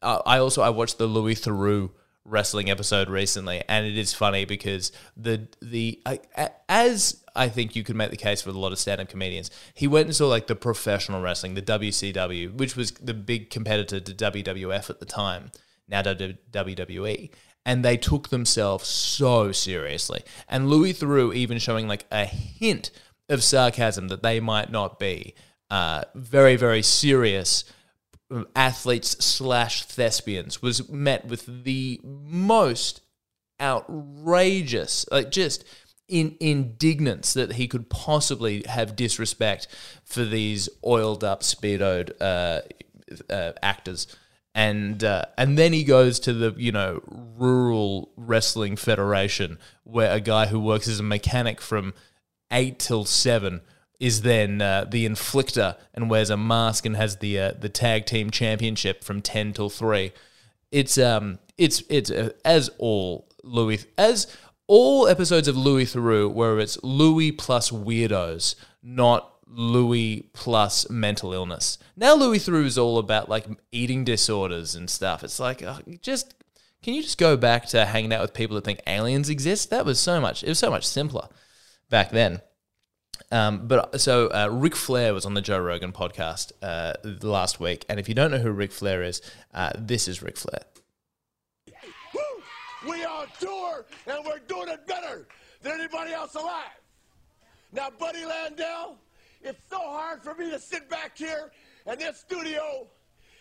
I 0.00 0.38
also 0.38 0.62
I 0.62 0.70
watched 0.70 0.98
the 0.98 1.06
Louis 1.06 1.34
Theroux 1.34 1.90
wrestling 2.28 2.70
episode 2.70 3.08
recently, 3.08 3.62
and 3.68 3.86
it 3.86 3.96
is 3.96 4.12
funny 4.12 4.44
because 4.44 4.92
the 5.16 5.48
the 5.60 6.00
I, 6.04 6.20
as 6.68 7.24
I 7.34 7.48
think 7.48 7.74
you 7.74 7.84
could 7.84 7.96
make 7.96 8.10
the 8.10 8.16
case 8.16 8.42
for 8.42 8.50
a 8.50 8.52
lot 8.52 8.72
of 8.72 8.78
stand 8.78 9.00
up 9.00 9.08
comedians, 9.08 9.50
he 9.74 9.86
went 9.86 10.06
and 10.06 10.16
saw 10.16 10.28
like 10.28 10.46
the 10.46 10.56
professional 10.56 11.22
wrestling, 11.22 11.54
the 11.54 11.62
WCW, 11.62 12.54
which 12.54 12.76
was 12.76 12.92
the 12.92 13.14
big 13.14 13.50
competitor 13.50 14.00
to 14.00 14.14
WWF 14.14 14.90
at 14.90 15.00
the 15.00 15.06
time, 15.06 15.50
now 15.88 16.02
WWE. 16.02 17.30
And 17.64 17.84
they 17.84 17.96
took 17.98 18.30
themselves 18.30 18.88
so 18.88 19.52
seriously. 19.52 20.22
And 20.48 20.70
Louis 20.70 20.94
Theroux 20.94 21.34
even 21.34 21.58
showing 21.58 21.86
like 21.86 22.06
a 22.10 22.24
hint 22.24 22.90
of 23.28 23.42
sarcasm 23.42 24.08
that 24.08 24.22
they 24.22 24.40
might 24.40 24.70
not 24.70 24.98
be 24.98 25.34
uh, 25.70 26.04
very, 26.14 26.56
very 26.56 26.82
serious 26.82 27.64
athletes 28.54 29.24
slash 29.24 29.84
thespians 29.84 30.60
was 30.60 30.88
met 30.88 31.26
with 31.26 31.64
the 31.64 32.00
most 32.02 33.00
outrageous, 33.60 35.06
like 35.10 35.30
just 35.30 35.64
in 36.08 36.36
indignance 36.40 37.34
that 37.34 37.52
he 37.52 37.68
could 37.68 37.90
possibly 37.90 38.64
have 38.66 38.96
disrespect 38.96 39.66
for 40.04 40.24
these 40.24 40.68
oiled 40.84 41.22
up, 41.22 41.42
speedoed 41.42 42.12
uh, 42.20 42.60
uh, 43.30 43.52
actors. 43.62 44.06
And 44.54 45.04
uh, 45.04 45.26
and 45.36 45.56
then 45.56 45.72
he 45.72 45.84
goes 45.84 46.18
to 46.20 46.32
the 46.32 46.54
you 46.56 46.72
know 46.72 47.00
rural 47.06 48.10
wrestling 48.16 48.76
federation 48.76 49.58
where 49.84 50.10
a 50.12 50.20
guy 50.20 50.46
who 50.46 50.58
works 50.58 50.88
as 50.88 50.98
a 50.98 51.04
mechanic 51.04 51.60
from 51.60 51.94
eight 52.50 52.78
till 52.78 53.04
seven 53.04 53.60
is 54.00 54.22
then 54.22 54.62
uh, 54.62 54.84
the 54.88 55.06
inflictor 55.06 55.76
and 55.92 56.08
wears 56.08 56.30
a 56.30 56.36
mask 56.36 56.86
and 56.86 56.96
has 56.96 57.16
the 57.16 57.38
uh, 57.38 57.52
the 57.58 57.68
tag 57.68 58.06
team 58.06 58.30
championship 58.30 59.02
from 59.02 59.20
ten 59.20 59.52
till 59.52 59.70
three. 59.70 60.12
It's 60.70 60.98
um 60.98 61.38
it's 61.56 61.82
it's 61.88 62.10
uh, 62.10 62.30
as 62.44 62.70
all 62.78 63.28
Louis 63.42 63.86
as 63.96 64.26
all 64.66 65.08
episodes 65.08 65.48
of 65.48 65.56
Louis 65.56 65.86
Theroux 65.86 66.32
where 66.32 66.58
it's 66.58 66.82
Louis 66.82 67.32
plus 67.32 67.70
weirdos, 67.70 68.54
not 68.82 69.34
Louis 69.46 70.28
plus 70.32 70.88
mental 70.90 71.32
illness. 71.32 71.78
Now 71.96 72.14
Louis 72.14 72.38
Theroux 72.38 72.66
is 72.66 72.78
all 72.78 72.98
about 72.98 73.28
like 73.28 73.46
eating 73.72 74.04
disorders 74.04 74.74
and 74.74 74.88
stuff. 74.88 75.24
It's 75.24 75.40
like 75.40 75.62
uh, 75.62 75.80
just 76.00 76.34
can 76.82 76.94
you 76.94 77.02
just 77.02 77.18
go 77.18 77.36
back 77.36 77.66
to 77.66 77.84
hanging 77.84 78.12
out 78.12 78.20
with 78.20 78.34
people 78.34 78.54
that 78.54 78.64
think 78.64 78.80
aliens 78.86 79.28
exist? 79.28 79.70
That 79.70 79.84
was 79.84 79.98
so 79.98 80.20
much. 80.20 80.44
It 80.44 80.48
was 80.48 80.60
so 80.60 80.70
much 80.70 80.86
simpler 80.86 81.28
back 81.90 82.10
then. 82.10 82.42
Um, 83.30 83.66
but 83.66 84.00
so 84.00 84.28
uh, 84.28 84.48
Ric 84.50 84.74
Flair 84.74 85.12
was 85.12 85.26
on 85.26 85.34
the 85.34 85.42
Joe 85.42 85.58
Rogan 85.58 85.92
podcast 85.92 86.52
uh, 86.62 86.94
last 87.22 87.60
week, 87.60 87.84
and 87.88 88.00
if 88.00 88.08
you 88.08 88.14
don't 88.14 88.30
know 88.30 88.38
who 88.38 88.50
Ric 88.50 88.72
Flair 88.72 89.02
is, 89.02 89.20
uh, 89.52 89.70
this 89.76 90.08
is 90.08 90.22
Ric 90.22 90.36
Flair. 90.38 90.62
We 92.86 93.04
on 93.04 93.26
tour, 93.40 93.84
and 94.06 94.24
we're 94.24 94.38
doing 94.46 94.68
it 94.68 94.86
better 94.86 95.26
than 95.62 95.80
anybody 95.80 96.12
else 96.12 96.36
alive. 96.36 96.80
Now, 97.72 97.90
Buddy 97.90 98.22
Landel, 98.22 98.96
it's 99.42 99.60
so 99.68 99.78
hard 99.78 100.22
for 100.22 100.34
me 100.34 100.50
to 100.50 100.58
sit 100.58 100.88
back 100.88 101.18
here 101.18 101.50
in 101.86 101.98
this 101.98 102.18
studio 102.20 102.86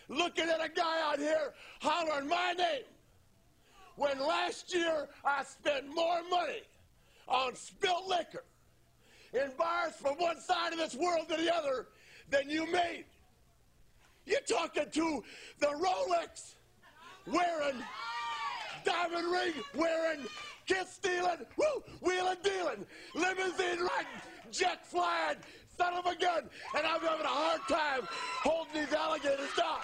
looking 0.10 0.50
at 0.50 0.64
a 0.64 0.70
guy 0.70 1.02
out 1.02 1.20
here 1.20 1.54
hollering 1.82 2.28
my 2.28 2.54
name 2.54 2.84
when 3.96 4.20
last 4.20 4.74
year 4.74 5.08
I 5.24 5.44
spent 5.44 5.88
more 5.94 6.22
money 6.30 6.62
on 7.28 7.56
spilt 7.56 8.08
liquor 8.08 8.44
in 9.34 9.52
bars 9.58 9.94
from 10.02 10.16
one 10.16 10.40
side 10.40 10.74
of 10.74 10.80
this 10.80 10.96
world 10.96 11.28
to 11.30 11.38
the 11.38 11.54
other 11.54 11.88
than 12.30 12.50
you 12.50 12.72
made. 12.72 13.06
You're 14.26 14.42
talking 14.42 14.90
to 14.92 15.24
the 15.60 15.68
Rolex 15.68 16.56
wearing, 17.26 17.82
diamond 18.84 19.32
ring 19.32 19.54
wearing, 19.74 20.26
kiss 20.66 20.94
stealing, 20.94 21.46
woo, 21.58 21.84
wheeling 22.02 22.38
dealing, 22.44 22.86
limousine 23.16 23.80
riding, 23.80 24.22
jet 24.52 24.86
flying, 24.86 25.38
son 25.78 25.94
of 25.94 26.06
a 26.06 26.16
gun, 26.16 26.50
and 26.76 26.86
I'm 26.86 27.02
having 27.02 27.26
a 27.26 27.30
hard 27.30 27.62
time 27.70 28.08
holding 28.44 28.74
these 28.74 28.94
alligators 28.94 29.54
down. 29.58 29.80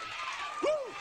Woo! 0.61 0.93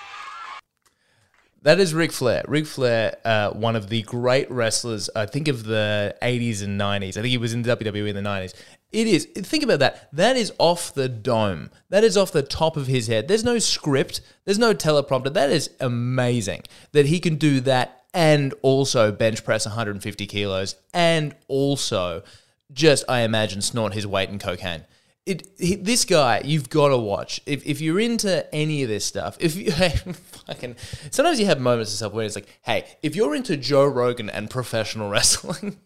That 1.62 1.78
is 1.78 1.94
Ric 1.94 2.10
Flair. 2.10 2.44
Ric 2.48 2.66
Flair, 2.66 3.16
uh, 3.24 3.50
one 3.50 3.76
of 3.76 3.88
the 3.88 4.02
great 4.02 4.50
wrestlers, 4.50 5.08
I 5.14 5.26
think 5.26 5.46
of 5.46 5.64
the 5.64 6.14
80s 6.20 6.62
and 6.62 6.80
90s. 6.80 7.10
I 7.10 7.20
think 7.20 7.28
he 7.28 7.38
was 7.38 7.54
in 7.54 7.62
WWE 7.62 8.08
in 8.08 8.16
the 8.16 8.28
90s. 8.28 8.52
It 8.90 9.06
is, 9.06 9.26
think 9.26 9.62
about 9.62 9.78
that. 9.78 10.08
That 10.12 10.36
is 10.36 10.52
off 10.58 10.92
the 10.92 11.08
dome. 11.08 11.70
That 11.88 12.02
is 12.02 12.16
off 12.16 12.32
the 12.32 12.42
top 12.42 12.76
of 12.76 12.88
his 12.88 13.06
head. 13.06 13.28
There's 13.28 13.44
no 13.44 13.60
script, 13.60 14.20
there's 14.44 14.58
no 14.58 14.74
teleprompter. 14.74 15.32
That 15.32 15.50
is 15.50 15.70
amazing 15.78 16.62
that 16.90 17.06
he 17.06 17.20
can 17.20 17.36
do 17.36 17.60
that 17.60 18.06
and 18.12 18.52
also 18.62 19.12
bench 19.12 19.44
press 19.44 19.64
150 19.64 20.26
kilos 20.26 20.74
and 20.92 21.34
also 21.46 22.24
just, 22.72 23.04
I 23.08 23.20
imagine, 23.20 23.62
snort 23.62 23.94
his 23.94 24.06
weight 24.06 24.28
in 24.30 24.40
cocaine 24.40 24.84
it, 25.24 25.84
this 25.84 26.04
guy 26.04 26.42
you've 26.44 26.68
got 26.68 26.88
to 26.88 26.98
watch. 26.98 27.40
If, 27.46 27.64
if 27.64 27.80
you're 27.80 28.00
into 28.00 28.52
any 28.54 28.82
of 28.82 28.88
this 28.88 29.04
stuff 29.04 29.36
if 29.40 29.56
you 29.56 29.70
fucking 30.46 30.76
sometimes 31.10 31.38
you 31.38 31.46
have 31.46 31.60
moments 31.60 31.92
of 31.92 31.98
self 31.98 32.12
where 32.12 32.24
it's 32.24 32.34
like 32.34 32.48
hey 32.62 32.84
if 33.02 33.14
you're 33.14 33.34
into 33.34 33.56
joe 33.56 33.86
rogan 33.86 34.28
and 34.28 34.50
professional 34.50 35.08
wrestling 35.10 35.78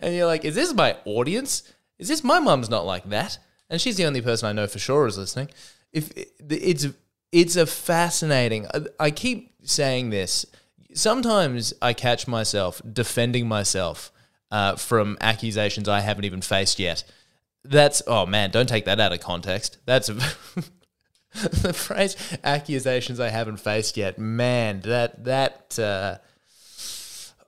and 0.00 0.14
you're 0.14 0.26
like 0.26 0.44
is 0.44 0.54
this 0.54 0.72
my 0.74 0.96
audience? 1.04 1.70
Is 1.98 2.08
this 2.08 2.24
my 2.24 2.40
mum's 2.40 2.70
not 2.70 2.86
like 2.86 3.08
that 3.10 3.38
and 3.68 3.80
she's 3.80 3.96
the 3.96 4.06
only 4.06 4.22
person 4.22 4.48
i 4.48 4.52
know 4.52 4.66
for 4.66 4.78
sure 4.78 5.06
is 5.06 5.18
listening. 5.18 5.50
If 5.92 6.12
it's 6.48 6.86
it's 7.32 7.56
a 7.56 7.66
fascinating 7.66 8.66
i 8.98 9.10
keep 9.10 9.52
saying 9.64 10.10
this. 10.10 10.46
Sometimes 10.94 11.74
i 11.82 11.92
catch 11.92 12.26
myself 12.26 12.80
defending 12.90 13.46
myself 13.46 14.10
uh, 14.50 14.76
from 14.76 15.18
accusations 15.20 15.88
i 15.88 16.00
haven't 16.00 16.24
even 16.24 16.40
faced 16.40 16.78
yet 16.78 17.04
that's 17.64 18.02
oh 18.06 18.26
man, 18.26 18.50
don't 18.50 18.68
take 18.68 18.84
that 18.86 19.00
out 19.00 19.12
of 19.12 19.20
context. 19.20 19.78
That's 19.86 20.06
the 21.34 21.72
phrase 21.72 22.16
accusations 22.42 23.20
I 23.20 23.28
haven't 23.28 23.58
faced 23.58 23.96
yet. 23.96 24.18
Man, 24.18 24.80
that 24.82 25.24
that 25.24 25.78
uh, 25.78 26.18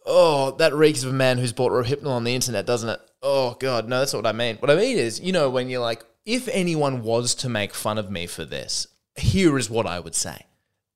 oh 0.07 0.53
that 0.53 0.75
reeks 0.75 1.03
of 1.03 1.11
a 1.11 1.14
man 1.14 1.38
who's 1.38 1.53
bought 1.53 1.72
Rohypnol 1.72 2.09
on 2.09 2.25
the 2.25 2.35
internet, 2.35 2.66
doesn't 2.66 2.88
it? 2.88 3.01
Oh 3.22 3.57
god, 3.59 3.88
no, 3.88 4.01
that's 4.01 4.12
not 4.12 4.25
what 4.25 4.35
I 4.35 4.37
mean. 4.37 4.57
What 4.57 4.70
I 4.70 4.77
mean 4.77 4.98
is, 4.98 5.20
you 5.20 5.33
know, 5.33 5.48
when 5.48 5.68
you're 5.68 5.81
like, 5.81 6.05
if 6.25 6.48
anyone 6.48 7.03
was 7.03 7.35
to 7.37 7.48
make 7.48 7.75
fun 7.75 7.98
of 7.98 8.11
me 8.11 8.27
for 8.27 8.44
this, 8.44 8.87
here 9.16 9.59
is 9.59 9.70
what 9.70 9.87
I 9.87 10.01
would 10.01 10.14
say. 10.14 10.46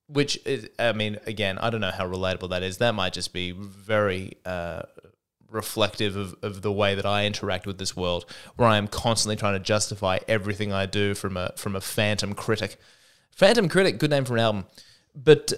Which 0.09 0.39
is, 0.47 0.69
I 0.79 0.93
mean, 0.93 1.19
again, 1.27 1.59
I 1.59 1.69
don't 1.71 1.81
know 1.81 1.91
how 1.91 2.07
relatable 2.07 2.51
that 2.51 2.63
is. 2.63 2.79
That 2.79 2.95
might 2.95 3.13
just 3.13 3.33
be 3.33 3.51
very 3.51 4.35
uh, 4.45 4.83
reflective 5.51 6.17
of, 6.17 6.35
of 6.43 6.63
the 6.63 6.73
way 6.73 6.95
that 6.95 7.07
I 7.07 7.27
interact 7.27 7.67
with 7.67 7.79
this 7.79 7.97
world, 7.97 8.25
where 8.57 8.69
I 8.69 8.77
am 8.77 8.89
constantly 8.89 9.37
trying 9.37 9.55
to 9.55 9.61
justify 9.61 10.19
everything 10.29 10.73
I 10.73 10.87
do 10.87 11.15
from 11.15 11.37
a 11.37 11.53
from 11.57 11.77
a 11.77 11.81
phantom 11.81 12.35
critic. 12.35 12.79
Phantom 13.31 13.69
critic, 13.69 13.99
good 13.99 14.11
name 14.11 14.25
for 14.25 14.35
an 14.35 14.41
album, 14.41 14.67
but 15.15 15.53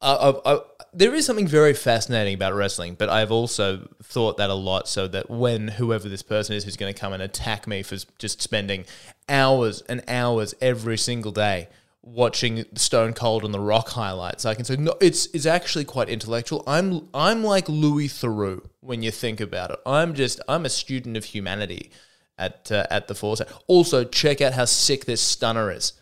I, 0.00 0.14
I, 0.14 0.54
I, 0.54 0.60
there 0.92 1.14
is 1.14 1.26
something 1.26 1.46
very 1.46 1.74
fascinating 1.74 2.34
about 2.34 2.54
wrestling. 2.54 2.94
But 2.94 3.10
I've 3.10 3.30
also 3.30 3.88
thought 4.02 4.38
that 4.38 4.50
a 4.50 4.54
lot, 4.54 4.88
so 4.88 5.06
that 5.08 5.30
when 5.30 5.68
whoever 5.68 6.08
this 6.08 6.22
person 6.22 6.56
is 6.56 6.64
who's 6.64 6.76
going 6.76 6.92
to 6.92 6.98
come 6.98 7.12
and 7.12 7.22
attack 7.22 7.66
me 7.66 7.82
for 7.82 7.96
just 8.18 8.40
spending 8.40 8.84
hours 9.28 9.82
and 9.82 10.02
hours 10.08 10.54
every 10.60 10.96
single 10.96 11.32
day 11.32 11.68
watching 12.06 12.64
Stone 12.76 13.12
Cold 13.14 13.44
and 13.44 13.52
The 13.52 13.60
Rock 13.60 13.88
highlights, 13.88 14.46
I 14.46 14.54
can 14.54 14.64
say 14.64 14.76
no, 14.76 14.94
it's 15.00 15.26
it's 15.34 15.44
actually 15.44 15.84
quite 15.84 16.08
intellectual. 16.08 16.62
I'm 16.66 17.08
I'm 17.12 17.42
like 17.42 17.68
Louis 17.68 18.08
Theroux 18.08 18.64
when 18.80 19.02
you 19.02 19.10
think 19.10 19.40
about 19.40 19.72
it. 19.72 19.80
I'm 19.84 20.14
just 20.14 20.40
I'm 20.48 20.64
a 20.64 20.70
student 20.70 21.16
of 21.16 21.24
humanity 21.24 21.90
at 22.38 22.70
uh, 22.70 22.86
at 22.90 23.08
the 23.08 23.14
Foresight. 23.14 23.48
Also, 23.66 24.04
check 24.04 24.40
out 24.40 24.54
how 24.54 24.64
sick 24.64 25.04
this 25.04 25.20
stunner 25.20 25.70
is. 25.70 25.92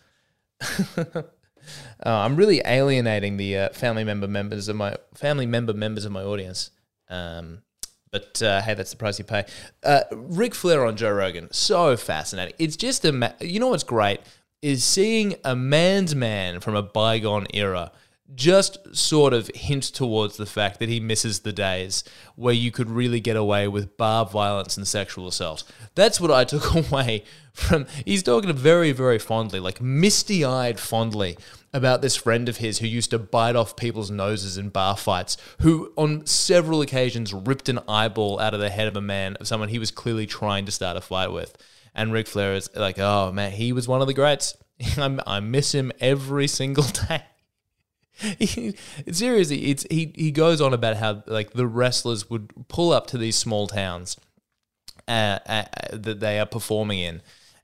uh, 0.97 1.03
I'm 2.03 2.35
really 2.35 2.61
alienating 2.63 3.37
the 3.37 3.57
uh, 3.57 3.69
family 3.69 4.03
member 4.03 4.27
members 4.27 4.67
of 4.67 4.75
my 4.75 4.95
family 5.15 5.47
member 5.47 5.73
members 5.73 6.05
of 6.05 6.11
my 6.11 6.23
audience. 6.23 6.69
Um, 7.09 7.63
but 8.11 8.41
uh, 8.41 8.61
hey, 8.61 8.75
that's 8.75 8.91
the 8.91 8.97
price 8.97 9.19
you 9.19 9.25
pay. 9.25 9.43
Uh, 9.83 10.03
Ric 10.11 10.55
Flair 10.55 10.85
on 10.85 10.95
Joe 10.95 11.11
Rogan, 11.11 11.51
so 11.51 11.97
fascinating. 11.97 12.53
It's 12.57 12.77
just 12.77 13.03
a, 13.03 13.35
you 13.41 13.59
know 13.59 13.67
what's 13.67 13.83
great 13.83 14.21
is 14.65 14.83
seeing 14.83 15.35
a 15.43 15.55
man's 15.55 16.15
man 16.15 16.59
from 16.59 16.75
a 16.75 16.81
bygone 16.81 17.45
era 17.53 17.91
just 18.33 18.95
sort 18.95 19.31
of 19.31 19.47
hint 19.53 19.83
towards 19.83 20.37
the 20.37 20.45
fact 20.47 20.79
that 20.79 20.89
he 20.89 20.99
misses 20.99 21.41
the 21.41 21.53
days 21.53 22.03
where 22.35 22.51
you 22.55 22.71
could 22.71 22.89
really 22.89 23.19
get 23.19 23.35
away 23.35 23.67
with 23.67 23.95
bar 23.95 24.25
violence 24.25 24.75
and 24.75 24.87
sexual 24.87 25.27
assault. 25.27 25.63
That's 25.93 26.19
what 26.19 26.31
I 26.31 26.43
took 26.45 26.73
away 26.73 27.25
from. 27.53 27.85
He's 28.03 28.23
talking 28.23 28.51
very, 28.53 28.91
very 28.91 29.19
fondly, 29.19 29.59
like 29.59 29.79
misty 29.79 30.43
eyed 30.43 30.79
fondly, 30.79 31.37
about 31.71 32.01
this 32.01 32.15
friend 32.15 32.49
of 32.49 32.57
his 32.57 32.79
who 32.79 32.87
used 32.87 33.11
to 33.11 33.19
bite 33.19 33.55
off 33.55 33.75
people's 33.75 34.09
noses 34.09 34.57
in 34.57 34.69
bar 34.69 34.97
fights, 34.97 35.37
who 35.61 35.93
on 35.95 36.25
several 36.25 36.81
occasions 36.81 37.35
ripped 37.35 37.69
an 37.69 37.79
eyeball 37.87 38.39
out 38.39 38.55
of 38.55 38.59
the 38.59 38.71
head 38.71 38.87
of 38.87 38.97
a 38.97 39.01
man, 39.01 39.35
of 39.35 39.47
someone 39.47 39.69
he 39.69 39.77
was 39.77 39.91
clearly 39.91 40.25
trying 40.25 40.65
to 40.65 40.71
start 40.71 40.97
a 40.97 41.01
fight 41.01 41.31
with. 41.31 41.55
And 41.95 42.11
Ric 42.11 42.27
Flair 42.27 42.53
is 42.53 42.69
like, 42.75 42.99
oh 42.99 43.31
man, 43.31 43.53
he 43.53 43.71
was 43.71 43.87
one 43.87 44.01
of 44.01 44.07
the 44.07 44.13
greats. 44.13 44.55
I, 44.97 45.17
I 45.25 45.39
miss 45.39 45.73
him 45.73 45.91
every 45.99 46.47
single 46.47 46.83
day. 47.09 47.23
he, 48.39 48.75
seriously, 49.11 49.71
it's 49.71 49.85
he. 49.89 50.13
He 50.15 50.31
goes 50.31 50.61
on 50.61 50.73
about 50.73 50.97
how 50.97 51.23
like 51.27 51.51
the 51.51 51.67
wrestlers 51.67 52.29
would 52.29 52.67
pull 52.67 52.91
up 52.91 53.07
to 53.07 53.17
these 53.17 53.35
small 53.35 53.67
towns 53.67 54.17
uh, 55.07 55.39
uh, 55.45 55.63
that 55.91 56.19
they 56.19 56.39
are 56.39 56.45
performing 56.45 56.99
in, 56.99 57.21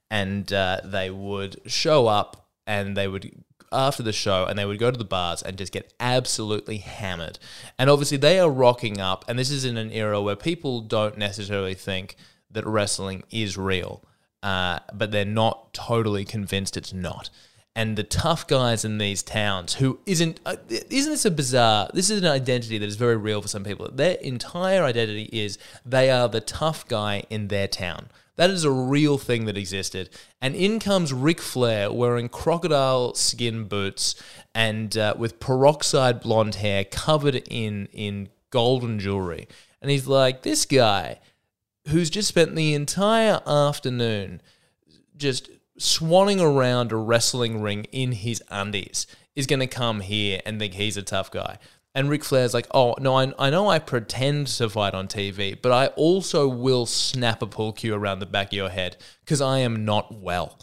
and 0.10 0.52
uh, 0.52 0.82
they 0.84 1.10
would 1.10 1.62
show 1.68 2.08
up 2.08 2.50
and 2.68 2.98
they 2.98 3.08
would 3.08 3.32
after 3.72 4.04
the 4.04 4.12
show 4.12 4.46
and 4.46 4.60
they 4.60 4.66
would 4.66 4.78
go 4.80 4.92
to 4.92 4.98
the 4.98 5.06
bars 5.06 5.42
and 5.42 5.58
just 5.58 5.72
get 5.72 5.94
absolutely 6.02 6.78
hammered. 6.78 7.40
And 7.80 7.90
obviously 7.90 8.18
they 8.18 8.38
are 8.40 8.50
rocking 8.50 9.00
up, 9.00 9.24
and 9.28 9.40
this 9.40 9.52
is 9.52 9.64
in 9.64 9.78
an 9.78 9.92
era 9.92 10.22
where 10.22 10.36
people 10.36 10.82
don't 10.82 11.18
necessarily 11.18 11.76
think 11.76 12.16
that 12.50 12.66
wrestling 12.68 13.24
is 13.32 13.58
real 13.58 14.04
uh, 14.44 14.80
but 14.94 15.12
they're 15.12 15.26
not 15.26 15.74
totally 15.74 16.26
convinced 16.26 16.78
it's 16.78 16.94
not. 16.94 17.30
And 17.74 17.98
the 17.98 18.04
tough 18.04 18.48
guys 18.48 18.84
in 18.84 18.98
these 18.98 19.24
towns, 19.24 19.76
who 19.76 20.00
isn't, 20.06 20.42
uh, 20.46 20.58
isn't 20.70 21.12
this 21.12 21.24
a 21.24 21.32
bizarre? 21.32 21.90
This 21.94 22.10
is 22.10 22.22
an 22.22 22.28
identity 22.28 22.78
that 22.78 22.86
is 22.86 22.98
very 22.98 23.16
real 23.16 23.42
for 23.42 23.48
some 23.48 23.64
people. 23.64 23.90
Their 23.90 24.16
entire 24.16 24.84
identity 24.84 25.30
is 25.32 25.58
they 25.86 26.10
are 26.10 26.28
the 26.28 26.42
tough 26.42 26.86
guy 26.88 27.24
in 27.30 27.48
their 27.48 27.70
town. 27.70 28.10
That 28.36 28.50
is 28.50 28.64
a 28.64 28.72
real 28.72 29.18
thing 29.18 29.46
that 29.46 29.58
existed. 29.58 30.10
And 30.42 30.56
in 30.56 30.80
comes 30.80 31.14
Ric 31.14 31.40
Flair 31.40 31.92
wearing 31.94 32.28
crocodile 32.28 33.14
skin 33.14 33.66
boots 33.66 34.16
and 34.54 34.98
uh, 34.98 35.14
with 35.18 35.40
peroxide 35.40 36.22
blonde 36.22 36.56
hair 36.56 36.84
covered 36.84 37.36
in 37.36 37.88
in 37.94 38.30
golden 38.50 39.00
jewelry. 39.00 39.48
And 39.82 39.92
he's 39.92 40.08
like, 40.08 40.42
this 40.42 40.66
guy 40.66 41.20
who's 41.88 42.10
just 42.10 42.28
spent 42.28 42.56
the 42.56 42.74
entire 42.74 43.42
afternoon 43.46 44.42
just 45.18 45.50
swanning 45.80 46.42
around 46.42 46.92
a 46.92 46.96
wrestling 46.96 47.62
ring 47.62 47.86
in 47.92 48.12
his 48.12 48.42
undies 48.50 49.08
is 49.36 49.48
going 49.48 49.60
to 49.60 49.68
come 49.68 50.02
here 50.02 50.40
and 50.46 50.60
think 50.60 50.74
he's 50.74 50.98
a 50.98 51.02
tough 51.02 51.32
guy. 51.32 51.58
And 51.94 52.10
Ric 52.10 52.24
Flair's 52.24 52.54
like, 52.54 52.68
oh, 52.74 52.96
no, 53.00 53.18
I, 53.18 53.34
I 53.38 53.50
know 53.50 53.68
I 53.68 53.80
pretend 53.80 54.48
to 54.48 54.70
fight 54.70 54.94
on 54.94 55.08
TV, 55.08 55.60
but 55.62 55.72
I 55.72 55.88
also 55.88 56.48
will 56.48 56.86
snap 56.86 57.42
a 57.42 57.48
pull 57.48 57.74
cue 57.74 57.94
around 57.94 58.20
the 58.20 58.26
back 58.26 58.48
of 58.48 58.54
your 58.54 58.70
head 58.70 58.96
because 59.26 59.42
I 59.42 59.60
am 59.60 59.84
not 59.84 60.14
well. 60.14 60.58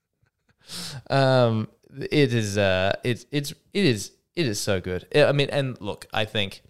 um, 1.10 1.68
it 1.98 2.32
is, 2.32 2.56
uh, 2.56 2.92
it's, 3.04 3.26
it's, 3.30 3.50
it 3.74 3.84
is, 3.84 4.12
it 4.34 4.46
is 4.46 4.58
so 4.58 4.80
good. 4.80 5.06
I 5.14 5.32
mean, 5.32 5.50
and 5.50 5.78
look, 5.82 6.06
I 6.14 6.24
think 6.24 6.62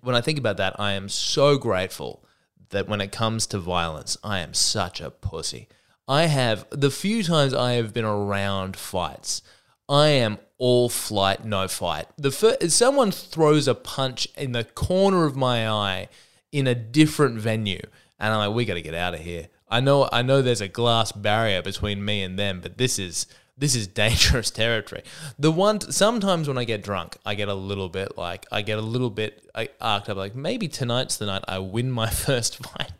when 0.00 0.14
I 0.14 0.20
think 0.20 0.38
about 0.38 0.56
that, 0.58 0.78
I 0.78 0.92
am 0.92 1.08
so 1.08 1.58
grateful 1.58 2.24
that 2.70 2.88
when 2.88 3.00
it 3.00 3.12
comes 3.12 3.46
to 3.48 3.58
violence, 3.58 4.16
I 4.22 4.38
am 4.38 4.54
such 4.54 5.00
a 5.00 5.10
pussy. 5.10 5.68
I 6.08 6.26
have, 6.26 6.66
the 6.70 6.90
few 6.90 7.22
times 7.22 7.54
I 7.54 7.72
have 7.72 7.92
been 7.92 8.04
around 8.04 8.76
fights, 8.76 9.42
I 9.88 10.08
am 10.08 10.38
all 10.58 10.88
flight, 10.88 11.44
no 11.44 11.68
fight. 11.68 12.06
The 12.16 12.30
fir- 12.30 12.56
if 12.60 12.72
someone 12.72 13.10
throws 13.10 13.66
a 13.66 13.74
punch 13.74 14.28
in 14.36 14.52
the 14.52 14.64
corner 14.64 15.24
of 15.24 15.36
my 15.36 15.68
eye 15.68 16.08
in 16.52 16.66
a 16.66 16.74
different 16.74 17.40
venue, 17.40 17.80
and 18.18 18.32
I'm 18.32 18.48
like, 18.48 18.56
we 18.56 18.64
got 18.64 18.74
to 18.74 18.82
get 18.82 18.94
out 18.94 19.14
of 19.14 19.20
here. 19.20 19.48
I 19.68 19.80
know, 19.80 20.08
I 20.12 20.22
know, 20.22 20.42
there's 20.42 20.60
a 20.60 20.68
glass 20.68 21.12
barrier 21.12 21.62
between 21.62 22.04
me 22.04 22.22
and 22.22 22.38
them, 22.38 22.60
but 22.60 22.76
this 22.76 22.98
is 22.98 23.26
this 23.60 23.76
is 23.76 23.86
dangerous 24.04 24.50
territory. 24.50 25.02
The 25.38 25.52
one 25.52 25.80
sometimes 25.80 26.48
when 26.48 26.58
I 26.58 26.64
get 26.64 26.82
drunk, 26.82 27.16
I 27.24 27.36
get 27.36 27.48
a 27.48 27.54
little 27.54 27.88
bit 27.88 28.18
like 28.18 28.46
I 28.50 28.62
get 28.62 28.78
a 28.78 28.82
little 28.82 29.10
bit 29.10 29.46
like, 29.54 29.76
arced 29.80 30.08
up. 30.08 30.16
Like 30.16 30.34
maybe 30.34 30.66
tonight's 30.66 31.16
the 31.16 31.26
night 31.26 31.44
I 31.46 31.60
win 31.60 31.90
my 31.90 32.10
first 32.26 32.56
fight. 32.56 32.92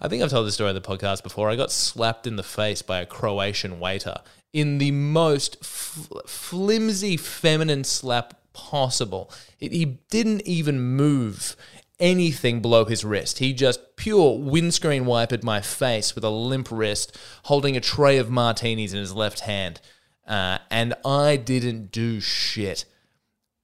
I 0.00 0.08
think 0.08 0.22
I've 0.22 0.30
told 0.30 0.46
this 0.46 0.54
story 0.54 0.70
on 0.70 0.74
the 0.74 0.80
podcast 0.80 1.22
before. 1.22 1.50
I 1.50 1.56
got 1.56 1.72
slapped 1.72 2.26
in 2.26 2.36
the 2.36 2.42
face 2.42 2.82
by 2.82 3.00
a 3.00 3.06
Croatian 3.06 3.78
waiter 3.80 4.20
in 4.52 4.78
the 4.78 4.92
most 4.92 5.58
f- 5.60 6.08
flimsy 6.26 7.16
feminine 7.16 7.84
slap 7.84 8.34
possible. 8.52 9.30
It, 9.60 9.72
he 9.72 9.84
didn't 10.08 10.42
even 10.42 10.80
move 10.80 11.56
anything 11.98 12.60
below 12.60 12.84
his 12.84 13.04
wrist. 13.04 13.38
He 13.38 13.52
just 13.52 13.96
pure 13.96 14.38
windscreen 14.38 15.06
wiped 15.06 15.42
my 15.42 15.60
face 15.60 16.14
with 16.14 16.24
a 16.24 16.30
limp 16.30 16.68
wrist, 16.70 17.16
holding 17.44 17.76
a 17.76 17.80
tray 17.80 18.18
of 18.18 18.30
martinis 18.30 18.92
in 18.92 19.00
his 19.00 19.14
left 19.14 19.40
hand. 19.40 19.80
Uh, 20.26 20.58
and 20.70 20.94
I 21.04 21.36
didn't 21.36 21.92
do 21.92 22.20
shit. 22.20 22.84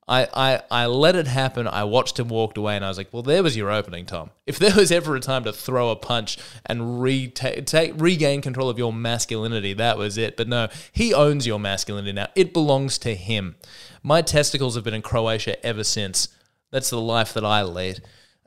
I, 0.08 0.28
I, 0.34 0.62
I 0.70 0.86
let 0.86 1.14
it 1.14 1.28
happen. 1.28 1.68
I 1.68 1.84
watched 1.84 2.18
him 2.18 2.28
walked 2.28 2.58
away, 2.58 2.74
and 2.74 2.84
I 2.84 2.88
was 2.88 2.98
like, 2.98 3.12
"Well, 3.12 3.22
there 3.22 3.42
was 3.42 3.56
your 3.56 3.70
opening, 3.70 4.04
Tom. 4.04 4.30
If 4.46 4.58
there 4.58 4.74
was 4.74 4.90
ever 4.90 5.14
a 5.14 5.20
time 5.20 5.44
to 5.44 5.52
throw 5.52 5.90
a 5.90 5.96
punch 5.96 6.38
and 6.66 7.00
re- 7.00 7.28
take, 7.28 7.94
regain 7.96 8.42
control 8.42 8.68
of 8.68 8.78
your 8.78 8.92
masculinity, 8.92 9.74
that 9.74 9.96
was 9.96 10.18
it." 10.18 10.36
But 10.36 10.48
no, 10.48 10.68
he 10.90 11.14
owns 11.14 11.46
your 11.46 11.60
masculinity 11.60 12.12
now. 12.12 12.28
It 12.34 12.52
belongs 12.52 12.98
to 12.98 13.14
him. 13.14 13.54
My 14.02 14.22
testicles 14.22 14.74
have 14.74 14.84
been 14.84 14.94
in 14.94 15.02
Croatia 15.02 15.64
ever 15.64 15.84
since. 15.84 16.28
That's 16.72 16.90
the 16.90 17.00
life 17.00 17.32
that 17.34 17.44
I 17.44 17.62
lead. 17.62 18.02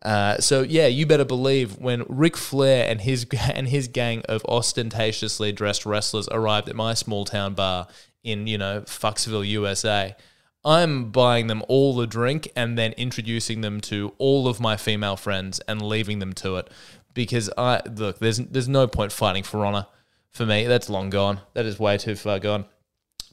Uh, 0.05 0.39
so 0.39 0.61
yeah, 0.61 0.85
you 0.85 1.03
better 1.07 1.25
believe 1.25 1.79
when 1.79 2.05
Ric 2.07 2.37
Flair 2.37 2.87
and 2.87 3.01
his 3.01 3.25
and 3.53 3.67
his 3.67 3.87
gang 3.87 4.21
of 4.29 4.45
ostentatiously 4.45 5.51
dressed 5.51 5.85
wrestlers 5.85 6.29
arrived 6.31 6.69
at 6.69 6.75
my 6.75 6.93
small 6.93 7.25
town 7.25 7.55
bar 7.55 7.87
in 8.23 8.45
you 8.45 8.57
know 8.57 8.81
Fucksville, 8.81 9.45
USA. 9.45 10.15
I'm 10.63 11.11
buying 11.11 11.47
them 11.47 11.63
all 11.67 11.95
the 11.95 12.07
drink 12.07 12.51
and 12.55 12.77
then 12.77 12.93
introducing 12.93 13.61
them 13.61 13.81
to 13.81 14.13
all 14.17 14.47
of 14.47 14.59
my 14.59 14.77
female 14.77 15.15
friends 15.15 15.59
and 15.67 15.81
leaving 15.81 16.19
them 16.19 16.33
to 16.33 16.57
it 16.57 16.69
because 17.15 17.49
I 17.57 17.81
look 17.91 18.19
there's 18.19 18.37
there's 18.37 18.69
no 18.69 18.87
point 18.87 19.11
fighting 19.11 19.43
for 19.43 19.65
honor 19.65 19.87
for 20.29 20.45
me. 20.45 20.65
That's 20.65 20.87
long 20.87 21.09
gone. 21.09 21.41
That 21.55 21.65
is 21.65 21.79
way 21.79 21.97
too 21.97 22.15
far 22.15 22.37
gone. 22.37 22.65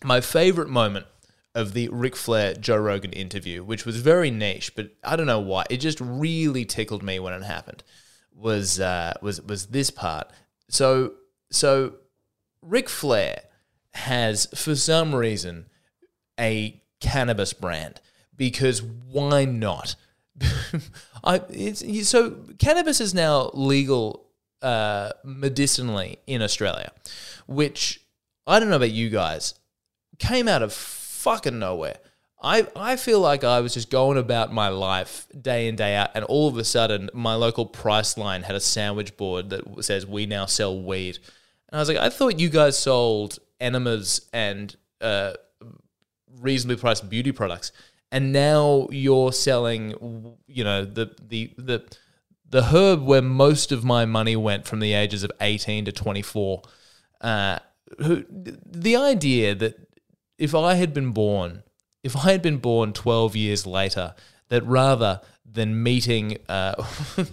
My 0.02 0.22
favorite 0.22 0.68
moment 0.68 1.04
of 1.54 1.74
the 1.74 1.88
Ric 1.88 2.16
Flair 2.16 2.54
Joe 2.54 2.76
Rogan 2.76 3.12
interview, 3.12 3.62
which 3.62 3.84
was 3.84 3.96
very 3.98 4.30
niche, 4.30 4.74
but 4.74 4.90
I 5.04 5.16
don't 5.16 5.26
know 5.26 5.40
why 5.40 5.64
it 5.68 5.78
just 5.78 6.00
really 6.00 6.64
tickled 6.64 7.02
me 7.02 7.18
when 7.18 7.34
it 7.34 7.42
happened. 7.42 7.82
Was 8.34 8.80
uh, 8.80 9.14
was 9.20 9.42
was 9.42 9.66
this 9.66 9.90
part? 9.90 10.30
So 10.68 11.14
so 11.50 11.94
Ric 12.62 12.88
Flair 12.88 13.42
has 13.94 14.46
for 14.54 14.74
some 14.74 15.14
reason 15.14 15.66
a 16.40 16.80
cannabis 17.00 17.52
brand 17.52 18.00
because 18.36 18.82
why 18.82 19.44
not? 19.44 19.94
I 21.24 21.42
it's 21.50 22.08
so 22.08 22.38
cannabis 22.58 23.00
is 23.00 23.12
now 23.12 23.50
legal 23.52 24.26
uh, 24.62 25.10
medicinally 25.24 26.18
in 26.26 26.40
Australia, 26.40 26.92
which 27.46 28.00
I 28.46 28.58
don't 28.58 28.70
know 28.70 28.76
about 28.76 28.92
you 28.92 29.10
guys, 29.10 29.54
came 30.18 30.48
out 30.48 30.62
of 30.62 30.72
fucking 31.22 31.58
nowhere. 31.58 31.96
I, 32.42 32.66
I 32.74 32.96
feel 32.96 33.20
like 33.20 33.44
I 33.44 33.61
was 33.61 33.72
just 33.72 33.88
going 33.88 34.18
about 34.18 34.52
my 34.52 34.68
life 34.68 35.28
day 35.40 35.68
in, 35.68 35.76
day 35.76 35.94
out, 35.94 36.11
and 36.14 36.24
all 36.24 36.48
of 36.48 36.56
a 36.56 36.64
sudden, 36.64 37.08
my 37.14 37.35
local 37.37 37.66
Priceline 37.68 38.42
had 38.42 38.56
a 38.56 38.61
sandwich 38.61 39.16
board 39.16 39.50
that 39.50 39.85
says, 39.85 40.04
We 40.04 40.26
now 40.26 40.46
sell 40.46 40.82
weed. 40.82 41.18
And 41.68 41.78
I 41.78 41.78
was 41.78 41.88
like, 41.88 41.98
I 41.98 42.11
thought 42.11 42.40
you 42.40 42.48
guys 42.48 42.76
sold 42.76 43.38
enemas 43.61 44.28
and 44.32 44.74
uh, 45.00 45.35
reasonably 46.40 46.76
priced 46.80 47.08
beauty 47.08 47.30
products. 47.30 47.70
And 48.11 48.32
now 48.32 48.88
you're 48.90 49.32
selling, 49.32 50.37
you 50.48 50.64
know, 50.64 50.85
the, 50.85 51.14
the, 51.26 51.54
the, 51.56 51.85
the 52.50 52.64
herb 52.64 53.04
where 53.04 53.22
most 53.22 53.70
of 53.70 53.85
my 53.85 54.04
money 54.04 54.35
went 54.35 54.66
from 54.66 54.80
the 54.80 54.92
ages 54.92 55.22
of 55.22 55.30
18 55.40 55.85
to 55.87 55.92
24. 55.92 56.62
Uh, 57.20 57.58
who, 57.98 58.24
the 58.28 58.96
idea 58.96 59.54
that 59.54 59.91
if 60.42 60.57
I 60.57 60.74
had 60.74 60.92
been 60.92 61.12
born, 61.12 61.62
if 62.02 62.16
I 62.16 62.33
had 62.33 62.42
been 62.42 62.59
born 62.59 62.92
12 62.92 63.37
years 63.37 63.64
later, 63.64 64.16
that 64.48 64.66
rather 64.66 65.20
than 65.48 65.81
meeting 65.81 66.38
uh, 66.48 66.85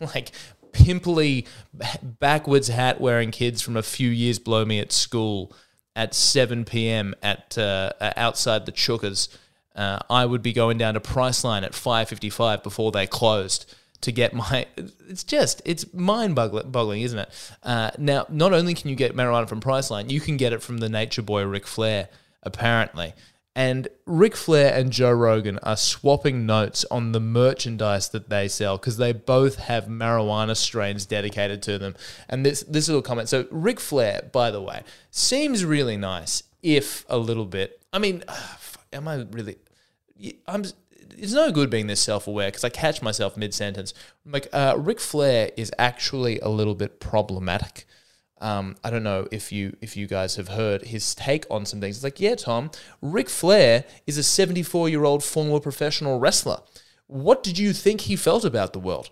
like 0.00 0.32
pimply, 0.72 1.46
backwards 2.02 2.66
hat 2.66 3.00
wearing 3.00 3.30
kids 3.30 3.62
from 3.62 3.76
a 3.76 3.82
few 3.82 4.10
years 4.10 4.40
below 4.40 4.64
me 4.64 4.80
at 4.80 4.90
school 4.90 5.52
at 5.94 6.14
7 6.14 6.64
p.m. 6.64 7.14
at 7.22 7.56
uh, 7.56 7.92
outside 8.16 8.66
the 8.66 8.72
Chookers, 8.72 9.28
uh, 9.76 10.00
I 10.10 10.26
would 10.26 10.42
be 10.42 10.52
going 10.52 10.78
down 10.78 10.94
to 10.94 11.00
Priceline 11.00 11.62
at 11.62 11.72
5:55 11.72 12.64
before 12.64 12.90
they 12.90 13.06
closed 13.06 13.72
to 14.00 14.10
get 14.10 14.34
my. 14.34 14.66
It's 15.08 15.24
just 15.24 15.62
it's 15.64 15.94
mind 15.94 16.34
boggling, 16.34 17.02
isn't 17.02 17.18
it? 17.18 17.52
Uh, 17.62 17.92
now, 17.98 18.26
not 18.28 18.52
only 18.52 18.74
can 18.74 18.90
you 18.90 18.96
get 18.96 19.16
marijuana 19.16 19.48
from 19.48 19.60
Priceline, 19.60 20.10
you 20.10 20.20
can 20.20 20.36
get 20.36 20.52
it 20.52 20.60
from 20.60 20.78
the 20.78 20.88
Nature 20.88 21.22
Boy 21.22 21.44
Ric 21.44 21.66
Flair 21.66 22.08
apparently. 22.42 23.14
And 23.58 23.88
Ric 24.06 24.36
Flair 24.36 24.72
and 24.72 24.92
Joe 24.92 25.10
Rogan 25.10 25.58
are 25.64 25.76
swapping 25.76 26.46
notes 26.46 26.84
on 26.92 27.10
the 27.10 27.18
merchandise 27.18 28.08
that 28.10 28.28
they 28.28 28.46
sell 28.46 28.78
because 28.78 28.98
they 28.98 29.12
both 29.12 29.56
have 29.56 29.86
marijuana 29.86 30.56
strains 30.56 31.04
dedicated 31.06 31.60
to 31.62 31.76
them. 31.76 31.96
And 32.28 32.46
this 32.46 32.60
this 32.62 32.86
little 32.86 33.02
comment. 33.02 33.28
So 33.28 33.48
Ric 33.50 33.80
Flair, 33.80 34.28
by 34.30 34.52
the 34.52 34.62
way, 34.62 34.84
seems 35.10 35.64
really 35.64 35.96
nice, 35.96 36.44
if 36.62 37.04
a 37.08 37.18
little 37.18 37.46
bit. 37.46 37.82
I 37.92 37.98
mean, 37.98 38.22
am 38.92 39.08
I 39.08 39.26
really? 39.32 39.56
I'm. 40.46 40.64
It's 41.16 41.32
no 41.32 41.50
good 41.50 41.68
being 41.68 41.88
this 41.88 42.00
self 42.00 42.28
aware 42.28 42.46
because 42.46 42.62
I 42.62 42.68
catch 42.68 43.02
myself 43.02 43.36
mid 43.36 43.52
sentence. 43.52 43.92
Like 44.24 44.46
uh, 44.52 44.76
Ric 44.78 45.00
Flair 45.00 45.50
is 45.56 45.72
actually 45.80 46.38
a 46.38 46.48
little 46.48 46.76
bit 46.76 47.00
problematic. 47.00 47.86
Um, 48.40 48.76
I 48.84 48.90
don't 48.90 49.02
know 49.02 49.26
if 49.30 49.52
you 49.52 49.76
if 49.80 49.96
you 49.96 50.06
guys 50.06 50.36
have 50.36 50.48
heard 50.48 50.82
his 50.82 51.14
take 51.14 51.44
on 51.50 51.66
some 51.66 51.80
things. 51.80 51.96
It's 51.96 52.04
like, 52.04 52.20
yeah, 52.20 52.34
Tom, 52.34 52.70
Ric 53.02 53.28
Flair 53.28 53.84
is 54.06 54.18
a 54.18 54.22
74 54.22 54.88
year 54.88 55.04
old 55.04 55.24
former 55.24 55.60
professional 55.60 56.18
wrestler. 56.18 56.58
What 57.06 57.42
did 57.42 57.58
you 57.58 57.72
think 57.72 58.02
he 58.02 58.16
felt 58.16 58.44
about 58.44 58.72
the 58.72 58.78
world? 58.78 59.10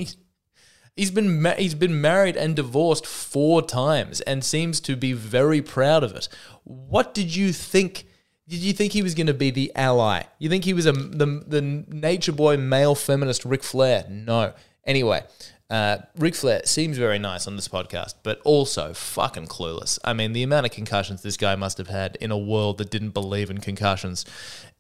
he's 0.97 1.11
been 1.11 1.43
ma- 1.43 1.55
he's 1.55 1.75
been 1.75 2.01
married 2.01 2.37
and 2.37 2.57
divorced 2.57 3.07
four 3.07 3.63
times 3.63 4.21
and 4.23 4.45
seems 4.45 4.81
to 4.81 4.97
be 4.97 5.13
very 5.13 5.63
proud 5.63 6.03
of 6.03 6.15
it. 6.15 6.29
What 6.65 7.15
did 7.15 7.35
you 7.35 7.53
think? 7.53 8.07
Did 8.49 8.61
you 8.61 8.73
think 8.73 8.93
he 8.93 9.03
was 9.03 9.15
going 9.15 9.27
to 9.27 9.35
be 9.35 9.51
the 9.51 9.73
ally? 9.75 10.23
You 10.39 10.49
think 10.49 10.65
he 10.65 10.75
was 10.75 10.87
a 10.87 10.93
the 10.93 11.43
the 11.47 11.63
nature 11.63 12.33
boy 12.33 12.57
male 12.57 12.95
feminist 12.95 13.45
Ric 13.45 13.63
Flair? 13.63 14.07
No. 14.09 14.53
Anyway, 14.85 15.25
uh, 15.69 15.99
Ric 16.17 16.35
Flair 16.35 16.63
seems 16.65 16.97
very 16.97 17.19
nice 17.19 17.47
on 17.47 17.57
this 17.57 17.67
podcast, 17.67 18.15
but 18.23 18.41
also 18.45 18.93
fucking 18.93 19.47
clueless. 19.47 19.99
I 20.05 20.13
mean, 20.13 20.33
the 20.33 20.45
amount 20.45 20.67
of 20.67 20.73
concussions 20.73 21.23
this 21.23 21.37
guy 21.37 21.57
must 21.57 21.79
have 21.79 21.89
had 21.89 22.17
in 22.21 22.31
a 22.31 22.39
world 22.39 22.79
that 22.79 22.91
didn't 22.91 23.11
believe 23.11 23.51
in 23.51 23.59
concussions 23.59 24.25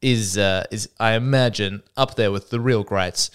is, 0.01 0.39
uh, 0.39 0.65
is 0.71 0.89
I 1.01 1.15
imagine, 1.15 1.83
up 1.97 2.15
there 2.15 2.31
with 2.31 2.51
the 2.51 2.61
real 2.61 2.85
greats. 2.85 3.31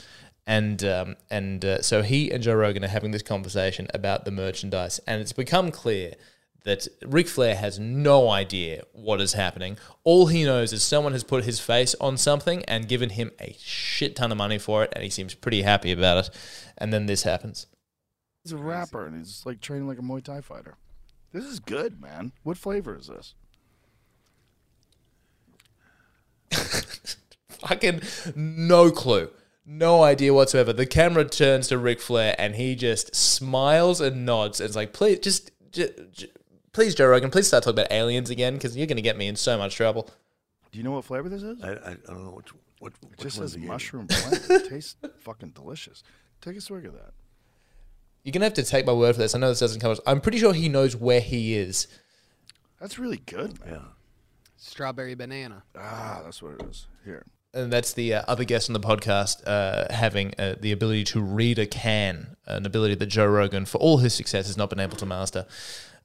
And 0.47 0.83
um, 0.83 1.17
and 1.29 1.63
uh, 1.63 1.81
so 1.83 2.01
he 2.01 2.31
and 2.31 2.41
Joe 2.41 2.55
Rogan 2.55 2.83
are 2.83 2.87
having 2.87 3.11
this 3.11 3.21
conversation 3.21 3.87
about 3.93 4.25
the 4.25 4.31
merchandise, 4.31 4.99
and 5.05 5.21
it's 5.21 5.33
become 5.33 5.71
clear 5.71 6.15
that 6.63 6.87
Ric 7.05 7.27
Flair 7.27 7.55
has 7.55 7.79
no 7.79 8.29
idea 8.29 8.83
what 8.93 9.19
is 9.19 9.33
happening. 9.33 9.77
All 10.03 10.27
he 10.27 10.43
knows 10.43 10.73
is 10.73 10.83
someone 10.83 11.13
has 11.13 11.23
put 11.23 11.43
his 11.43 11.59
face 11.59 11.95
on 11.99 12.17
something 12.17 12.63
and 12.65 12.87
given 12.87 13.11
him 13.11 13.31
a 13.39 13.55
shit 13.59 14.15
ton 14.15 14.31
of 14.31 14.37
money 14.37 14.59
for 14.59 14.83
it, 14.83 14.93
and 14.93 15.03
he 15.03 15.09
seems 15.09 15.33
pretty 15.33 15.63
happy 15.63 15.91
about 15.91 16.25
it. 16.25 16.29
And 16.77 16.93
then 16.93 17.07
this 17.07 17.23
happens. 17.23 17.67
He's 18.43 18.51
a 18.53 18.57
rapper 18.57 19.05
and 19.05 19.17
he's 19.17 19.43
like 19.45 19.61
training 19.61 19.87
like 19.87 19.99
a 19.99 20.01
Muay 20.01 20.23
Thai 20.23 20.41
fighter. 20.41 20.75
This 21.31 21.45
is 21.45 21.59
good, 21.59 22.01
man. 22.01 22.31
What 22.43 22.57
flavor 22.57 22.97
is 22.97 23.07
this? 23.07 23.35
Fucking 27.49 28.01
no 28.35 28.91
clue. 28.91 29.29
No 29.63 30.03
idea 30.03 30.33
whatsoever. 30.33 30.73
The 30.73 30.87
camera 30.87 31.23
turns 31.23 31.67
to 31.67 31.77
Ric 31.77 32.01
Flair 32.01 32.35
and 32.37 32.55
he 32.55 32.75
just 32.75 33.15
smiles 33.15 34.01
and 34.01 34.25
nods 34.25 34.59
and 34.59 34.67
it's 34.67 34.75
like, 34.75 34.91
please, 34.91 35.19
just, 35.19 35.51
just, 35.71 35.93
just 36.11 36.31
please, 36.73 36.95
Joe 36.95 37.07
Rogan, 37.07 37.29
please 37.31 37.47
start 37.47 37.63
talking 37.63 37.79
about 37.79 37.91
aliens 37.91 38.29
again 38.29 38.53
because 38.53 38.75
you're 38.77 38.87
going 38.87 38.97
to 38.97 39.01
get 39.01 39.17
me 39.17 39.27
in 39.27 39.35
so 39.35 39.57
much 39.57 39.75
trouble. 39.75 40.09
Do 40.71 40.77
you 40.77 40.83
know 40.83 40.91
what 40.91 41.05
flavor 41.05 41.29
this 41.29 41.43
is? 41.43 41.61
I, 41.63 41.71
I 41.71 41.95
don't 42.07 42.25
know 42.25 42.31
which 42.31 42.47
what. 42.79 42.93
It 43.01 43.09
which 43.09 43.19
just 43.19 43.37
one's 43.39 43.53
says 43.53 43.61
mushroom 43.61 44.05
blend. 44.07 44.41
it 44.49 44.69
tastes 44.69 44.95
fucking 45.19 45.49
delicious. 45.49 46.03
Take 46.41 46.55
a 46.57 46.61
swig 46.61 46.85
of 46.85 46.93
that. 46.93 47.11
You're 48.23 48.31
going 48.31 48.41
to 48.41 48.45
have 48.45 48.53
to 48.53 48.63
take 48.63 48.85
my 48.85 48.93
word 48.93 49.15
for 49.15 49.21
this. 49.21 49.35
I 49.35 49.39
know 49.39 49.49
this 49.49 49.59
doesn't 49.59 49.81
come. 49.81 49.95
I'm 50.05 50.21
pretty 50.21 50.37
sure 50.37 50.53
he 50.53 50.69
knows 50.69 50.95
where 50.95 51.21
he 51.21 51.55
is. 51.55 51.87
That's 52.79 52.97
really 52.99 53.17
good, 53.25 53.59
man. 53.59 53.73
Yeah. 53.73 53.79
Strawberry 54.57 55.15
banana. 55.15 55.63
Ah, 55.77 56.21
that's 56.23 56.41
what 56.41 56.53
it 56.53 56.61
is. 56.69 56.87
Here. 57.03 57.25
and 57.53 57.73
that's 57.73 57.93
the 57.93 58.13
uh, 58.13 58.21
other 58.27 58.43
guest 58.43 58.69
on 58.69 58.73
the 58.73 58.79
podcast 58.79 59.41
uh, 59.47 59.91
having 59.91 60.33
uh, 60.37 60.55
the 60.59 60.71
ability 60.71 61.03
to 61.05 61.19
read 61.21 61.57
a 61.59 61.65
can, 61.65 62.35
an 62.45 62.65
ability 62.65 62.93
that 62.95 63.07
Joe 63.07 63.25
Rogan, 63.25 63.65
for 63.65 63.79
all 63.79 63.97
his 63.97 64.13
success, 64.13 64.45
has 64.47 64.55
not 64.57 64.69
been 64.69 64.79
able 64.79 64.97
to 64.97 65.05
master. 65.05 65.47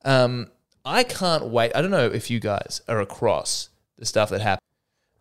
Um, 0.06 0.48
I 0.86 1.02
can't 1.02 1.46
wait. 1.46 1.72
I 1.74 1.82
don't 1.82 1.90
know 1.90 2.06
if 2.06 2.30
you 2.30 2.38
guys 2.38 2.80
are 2.86 3.00
across 3.00 3.70
the 3.98 4.06
stuff 4.06 4.30
that 4.30 4.40
happens 4.40 4.60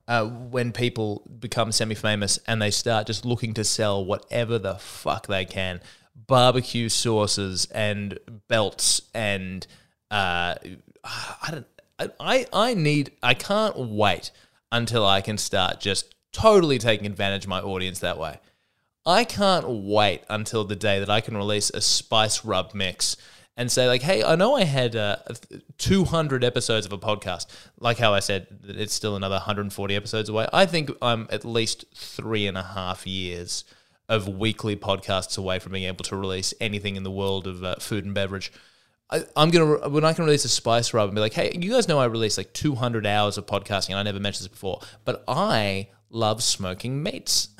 uh, 0.08 0.26
when 0.26 0.72
people 0.72 1.24
become 1.40 1.72
semi-famous 1.72 2.38
and 2.48 2.62
they 2.62 2.70
start 2.70 3.08
just 3.08 3.26
looking 3.26 3.56
to 3.56 3.64
sell 3.64 4.06
whatever 4.06 4.60
the 4.60 4.76
fuck 4.76 5.26
they 5.26 5.44
can, 5.44 5.82
barbecue 6.16 6.88
sauces 6.88 7.68
and 7.72 8.20
belts 8.48 9.02
and 9.16 9.66
uh, 10.12 10.54
I 11.04 11.50
don't. 11.52 11.66
I 12.20 12.46
I 12.54 12.74
need. 12.74 13.12
I 13.24 13.34
can't 13.34 13.78
wait 13.78 14.32
until 14.72 15.06
I 15.06 15.22
can 15.22 15.38
start 15.38 15.80
just 15.80 16.14
totally 16.32 16.78
taking 16.78 17.08
advantage 17.08 17.46
of 17.46 17.50
my 17.50 17.62
audience 17.62 18.00
that 18.00 18.20
way. 18.20 18.40
I 19.06 19.24
can't 19.24 19.68
wait 19.68 20.24
until 20.30 20.64
the 20.64 20.76
day 20.76 21.00
that 21.00 21.10
I 21.10 21.22
can 21.22 21.38
release 21.38 21.70
a 21.70 21.82
spice 21.82 22.44
rub 22.44 22.74
mix 22.74 23.18
and 23.58 23.72
say 23.72 23.88
like, 23.88 24.02
"Hey, 24.02 24.24
I 24.24 24.36
know 24.36 24.56
I 24.56 24.64
had 24.64 24.96
uh, 24.96 25.18
200 25.78 26.44
episodes 26.44 26.86
of 26.86 26.92
a 26.92 26.98
podcast. 26.98 27.48
Like 27.80 27.98
how 27.98 28.14
I 28.14 28.20
said, 28.20 28.48
it's 28.68 28.94
still 28.94 29.16
another 29.16 29.36
140 29.36 29.96
episodes 29.96 30.30
away. 30.30 30.48
I 30.52 30.66
think 30.66 30.92
I'm 31.02 31.28
at 31.30 31.46
least 31.46 31.86
three 31.94 32.48
and 32.48 32.58
a 32.58 32.64
half 32.64 33.08
years 33.08 33.64
of 34.08 34.28
weekly 34.28 34.76
podcasts 34.76 35.38
away 35.38 35.60
from 35.60 35.72
being 35.72 35.86
able 35.86 36.04
to 36.06 36.16
release 36.16 36.54
anything 36.62 36.96
in 36.96 37.04
the 37.04 37.12
world 37.12 37.48
of 37.48 37.64
uh, 37.64 37.76
food 37.78 38.06
and 38.06 38.14
beverage. 38.14 38.52
I, 39.10 39.24
I'm 39.36 39.52
gonna 39.52 39.90
when 39.90 40.04
I 40.04 40.14
can 40.14 40.26
release 40.26 40.46
a 40.46 40.50
spice 40.50 40.94
rub 40.94 41.10
and 41.10 41.16
be 41.16 41.22
like, 41.22 41.34
hey, 41.34 41.58
you 41.60 41.72
guys 41.72 41.88
know 41.88 42.00
I 42.00 42.06
released 42.06 42.38
like 42.38 42.54
200 42.54 43.06
hours 43.06 43.38
of 43.38 43.46
podcasting, 43.46 43.90
and 43.92 44.00
I 44.00 44.04
never 44.04 44.20
mentioned 44.20 44.46
this 44.46 44.52
before, 44.52 44.82
but 45.06 45.24
I 45.28 45.90
love 46.10 46.44
smoking 46.44 47.02
meats. 47.02 47.50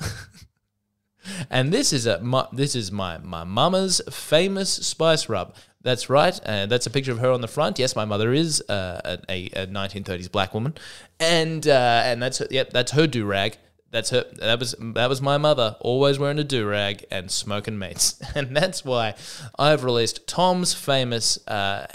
And 1.50 1.72
this 1.72 1.92
is 1.92 2.06
a 2.06 2.20
my, 2.20 2.46
this 2.52 2.74
is 2.74 2.92
my 2.92 3.18
my 3.18 3.44
mama's 3.44 4.00
famous 4.10 4.70
spice 4.70 5.28
rub. 5.28 5.54
That's 5.82 6.10
right. 6.10 6.38
Uh, 6.44 6.66
that's 6.66 6.86
a 6.86 6.90
picture 6.90 7.12
of 7.12 7.18
her 7.18 7.30
on 7.30 7.40
the 7.40 7.48
front. 7.48 7.78
Yes, 7.78 7.94
my 7.94 8.04
mother 8.04 8.32
is 8.32 8.60
uh, 8.68 9.18
a, 9.28 9.46
a 9.54 9.66
1930s 9.66 10.30
black 10.30 10.52
woman, 10.52 10.74
and 11.20 11.66
uh, 11.66 12.02
and 12.04 12.20
that's 12.20 12.38
her, 12.38 12.48
yep, 12.50 12.70
that's 12.70 12.92
her 12.92 13.06
do 13.06 13.24
rag. 13.24 13.56
That's 13.92 14.10
her. 14.10 14.24
That 14.38 14.58
was 14.58 14.74
that 14.80 15.08
was 15.08 15.22
my 15.22 15.38
mother, 15.38 15.76
always 15.80 16.18
wearing 16.18 16.38
a 16.40 16.44
do 16.44 16.66
rag 16.66 17.04
and 17.10 17.30
smoking 17.30 17.78
mates, 17.78 18.20
and 18.34 18.56
that's 18.56 18.84
why 18.84 19.14
I've 19.58 19.84
released 19.84 20.26
Tom's 20.26 20.74
famous 20.74 21.38
uh, 21.46 21.86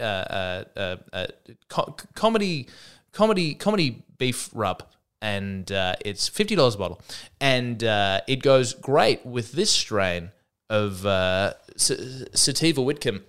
uh, 0.00 0.64
uh, 0.76 1.26
co- 1.68 1.96
comedy 2.14 2.68
comedy 3.12 3.54
comedy 3.54 4.02
beef 4.18 4.50
rub 4.54 4.82
and 5.22 5.70
uh, 5.72 5.94
it's 6.04 6.28
fifty 6.28 6.54
dollars 6.54 6.74
a 6.74 6.78
bottle, 6.78 7.00
and 7.40 7.84
uh, 7.84 8.20
it 8.26 8.42
goes 8.42 8.72
great 8.74 9.24
with 9.26 9.52
this 9.52 9.70
strain 9.70 10.30
of 10.70 11.04
uh, 11.04 11.52
sativa 11.76 12.80
Witcombe. 12.80 13.22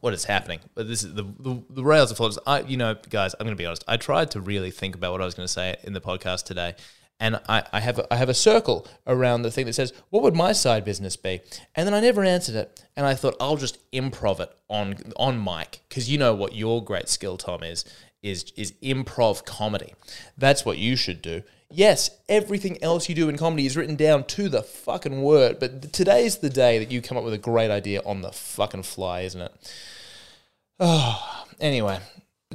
What 0.00 0.12
is 0.12 0.24
happening? 0.24 0.58
But 0.74 0.88
this 0.88 1.04
is 1.04 1.14
the 1.14 1.22
the, 1.22 1.62
the 1.70 1.84
rails 1.84 2.10
are 2.10 2.16
full. 2.16 2.32
I, 2.44 2.62
you 2.62 2.76
know, 2.76 2.96
guys, 3.08 3.34
I'm 3.34 3.46
going 3.46 3.56
to 3.56 3.60
be 3.60 3.64
honest. 3.64 3.84
I 3.86 3.96
tried 3.96 4.32
to 4.32 4.40
really 4.40 4.72
think 4.72 4.96
about 4.96 5.12
what 5.12 5.22
I 5.22 5.24
was 5.24 5.34
going 5.34 5.46
to 5.46 5.52
say 5.52 5.76
in 5.84 5.92
the 5.92 6.00
podcast 6.00 6.42
today, 6.44 6.74
and 7.20 7.40
I, 7.48 7.62
I 7.72 7.78
have 7.78 8.00
a, 8.00 8.12
I 8.12 8.16
have 8.16 8.28
a 8.28 8.34
circle 8.34 8.88
around 9.06 9.42
the 9.42 9.50
thing 9.52 9.64
that 9.66 9.74
says, 9.74 9.92
"What 10.10 10.24
would 10.24 10.34
my 10.34 10.50
side 10.50 10.84
business 10.84 11.16
be?" 11.16 11.40
And 11.76 11.86
then 11.86 11.94
I 11.94 12.00
never 12.00 12.24
answered 12.24 12.56
it, 12.56 12.84
and 12.96 13.06
I 13.06 13.14
thought 13.14 13.36
I'll 13.40 13.56
just 13.56 13.78
improv 13.92 14.40
it 14.40 14.50
on 14.68 14.96
on 15.16 15.42
mic 15.42 15.82
because 15.88 16.10
you 16.10 16.18
know 16.18 16.34
what 16.34 16.56
your 16.56 16.84
great 16.84 17.08
skill, 17.08 17.36
Tom, 17.36 17.62
is 17.62 17.84
is 18.24 18.52
is 18.56 18.72
improv 18.82 19.44
comedy. 19.44 19.94
That's 20.36 20.64
what 20.64 20.78
you 20.78 20.96
should 20.96 21.22
do. 21.22 21.44
Yes, 21.74 22.10
everything 22.28 22.82
else 22.82 23.08
you 23.08 23.14
do 23.14 23.30
in 23.30 23.38
comedy 23.38 23.64
is 23.64 23.78
written 23.78 23.96
down 23.96 24.24
to 24.24 24.50
the 24.50 24.62
fucking 24.62 25.22
word, 25.22 25.58
but 25.58 25.90
today's 25.92 26.38
the 26.38 26.50
day 26.50 26.78
that 26.78 26.92
you 26.92 27.00
come 27.00 27.16
up 27.16 27.24
with 27.24 27.32
a 27.32 27.38
great 27.38 27.70
idea 27.70 28.02
on 28.04 28.20
the 28.20 28.30
fucking 28.30 28.82
fly, 28.82 29.22
isn't 29.22 29.40
it? 29.40 29.74
Oh, 30.78 31.46
anyway, 31.60 32.00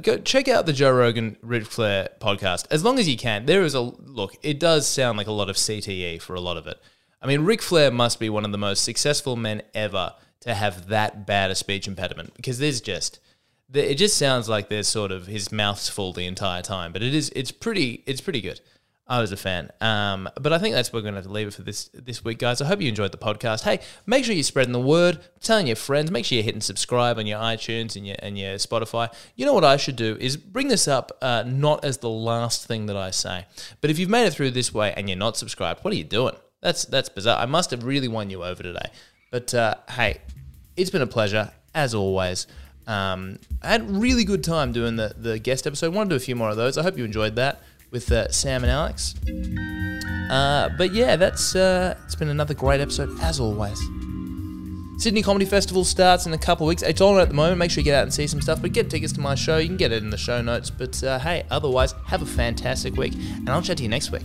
go 0.00 0.18
check 0.18 0.46
out 0.46 0.66
the 0.66 0.72
Joe 0.72 0.92
Rogan 0.92 1.36
Ric 1.42 1.66
Flair 1.66 2.10
podcast 2.20 2.66
as 2.70 2.84
long 2.84 3.00
as 3.00 3.08
you 3.08 3.16
can. 3.16 3.46
There 3.46 3.62
is 3.62 3.74
a 3.74 3.80
look. 3.80 4.36
It 4.42 4.60
does 4.60 4.86
sound 4.86 5.18
like 5.18 5.26
a 5.26 5.32
lot 5.32 5.50
of 5.50 5.56
CTE 5.56 6.22
for 6.22 6.34
a 6.34 6.40
lot 6.40 6.56
of 6.56 6.68
it. 6.68 6.80
I 7.20 7.26
mean, 7.26 7.40
Ric 7.40 7.60
Flair 7.60 7.90
must 7.90 8.20
be 8.20 8.30
one 8.30 8.44
of 8.44 8.52
the 8.52 8.58
most 8.58 8.84
successful 8.84 9.34
men 9.34 9.62
ever 9.74 10.14
to 10.40 10.54
have 10.54 10.86
that 10.88 11.26
bad 11.26 11.50
a 11.50 11.56
speech 11.56 11.88
impediment 11.88 12.34
because 12.34 12.60
there's 12.60 12.80
just 12.80 13.18
it 13.74 13.96
just 13.96 14.16
sounds 14.16 14.48
like 14.48 14.68
there's 14.68 14.88
sort 14.88 15.10
of 15.12 15.26
his 15.26 15.52
mouth's 15.52 15.88
full 15.88 16.12
the 16.12 16.26
entire 16.26 16.62
time. 16.62 16.92
But 16.92 17.02
it 17.02 17.14
is 17.14 17.30
it's 17.34 17.50
pretty 17.50 18.04
it's 18.06 18.20
pretty 18.20 18.40
good. 18.40 18.60
I 19.08 19.20
was 19.20 19.32
a 19.32 19.36
fan. 19.38 19.70
Um, 19.80 20.28
but 20.38 20.52
I 20.52 20.58
think 20.58 20.74
that's 20.74 20.92
where 20.92 21.00
we're 21.00 21.04
going 21.04 21.14
to 21.14 21.20
have 21.20 21.26
to 21.26 21.32
leave 21.32 21.48
it 21.48 21.54
for 21.54 21.62
this 21.62 21.88
this 21.94 22.22
week, 22.22 22.38
guys. 22.38 22.60
I 22.60 22.66
hope 22.66 22.80
you 22.82 22.88
enjoyed 22.88 23.10
the 23.10 23.18
podcast. 23.18 23.62
Hey, 23.62 23.80
make 24.04 24.24
sure 24.24 24.34
you're 24.34 24.42
spreading 24.42 24.72
the 24.72 24.80
word, 24.80 25.20
telling 25.40 25.66
your 25.66 25.76
friends. 25.76 26.10
Make 26.10 26.26
sure 26.26 26.36
you're 26.36 26.44
hitting 26.44 26.60
subscribe 26.60 27.18
on 27.18 27.26
your 27.26 27.38
iTunes 27.38 27.96
and 27.96 28.06
your 28.06 28.16
and 28.18 28.38
your 28.38 28.56
Spotify. 28.56 29.12
You 29.34 29.46
know 29.46 29.54
what 29.54 29.64
I 29.64 29.78
should 29.78 29.96
do 29.96 30.16
is 30.20 30.36
bring 30.36 30.68
this 30.68 30.86
up 30.86 31.16
uh, 31.22 31.44
not 31.46 31.86
as 31.86 31.98
the 31.98 32.10
last 32.10 32.66
thing 32.66 32.86
that 32.86 32.96
I 32.96 33.10
say, 33.10 33.46
but 33.80 33.88
if 33.90 33.98
you've 33.98 34.10
made 34.10 34.26
it 34.26 34.34
through 34.34 34.50
this 34.50 34.74
way 34.74 34.92
and 34.94 35.08
you're 35.08 35.18
not 35.18 35.38
subscribed, 35.38 35.84
what 35.84 35.94
are 35.94 35.96
you 35.96 36.04
doing? 36.04 36.34
That's 36.60 36.84
that's 36.84 37.08
bizarre. 37.08 37.38
I 37.38 37.46
must 37.46 37.70
have 37.70 37.84
really 37.84 38.08
won 38.08 38.28
you 38.28 38.44
over 38.44 38.62
today. 38.62 38.90
But 39.30 39.54
uh, 39.54 39.76
hey, 39.90 40.18
it's 40.76 40.90
been 40.90 41.02
a 41.02 41.06
pleasure 41.06 41.50
as 41.74 41.94
always. 41.94 42.46
Um, 42.86 43.38
I 43.62 43.68
had 43.68 43.82
a 43.82 43.84
really 43.84 44.24
good 44.24 44.42
time 44.42 44.72
doing 44.72 44.96
the, 44.96 45.14
the 45.16 45.38
guest 45.38 45.66
episode. 45.66 45.94
want 45.94 46.08
to 46.08 46.14
do 46.14 46.16
a 46.16 46.24
few 46.24 46.34
more 46.34 46.48
of 46.48 46.56
those. 46.56 46.78
I 46.78 46.82
hope 46.82 46.96
you 46.96 47.04
enjoyed 47.04 47.36
that 47.36 47.62
with 47.90 48.10
uh, 48.12 48.30
Sam 48.30 48.64
and 48.64 48.70
Alex. 48.70 49.14
Uh, 50.30 50.68
but 50.76 50.92
yeah, 50.92 51.16
that's 51.16 51.54
uh, 51.56 51.96
it's 52.04 52.14
been 52.14 52.28
another 52.28 52.54
great 52.54 52.80
episode 52.80 53.18
as 53.20 53.40
always. 53.40 53.78
Sydney 54.98 55.22
Comedy 55.22 55.44
Festival 55.44 55.84
starts 55.84 56.26
in 56.26 56.32
a 56.32 56.38
couple 56.38 56.66
of 56.66 56.68
weeks. 56.68 56.82
It's 56.82 57.00
on 57.00 57.20
at 57.20 57.28
the 57.28 57.34
moment. 57.34 57.58
Make 57.58 57.70
sure 57.70 57.80
you 57.80 57.84
get 57.84 57.94
out 57.94 58.02
and 58.02 58.12
see 58.12 58.26
some 58.26 58.42
stuff. 58.42 58.60
But 58.60 58.72
get 58.72 58.90
tickets 58.90 59.12
to 59.12 59.20
my 59.20 59.36
show. 59.36 59.58
You 59.58 59.68
can 59.68 59.76
get 59.76 59.92
it 59.92 60.02
in 60.02 60.10
the 60.10 60.16
show 60.16 60.42
notes. 60.42 60.70
But 60.70 61.02
uh, 61.04 61.20
hey, 61.20 61.46
otherwise, 61.50 61.94
have 62.06 62.20
a 62.20 62.26
fantastic 62.26 62.96
week, 62.96 63.14
and 63.14 63.48
I'll 63.48 63.62
chat 63.62 63.76
to 63.76 63.84
you 63.84 63.88
next 63.88 64.10
week. 64.10 64.24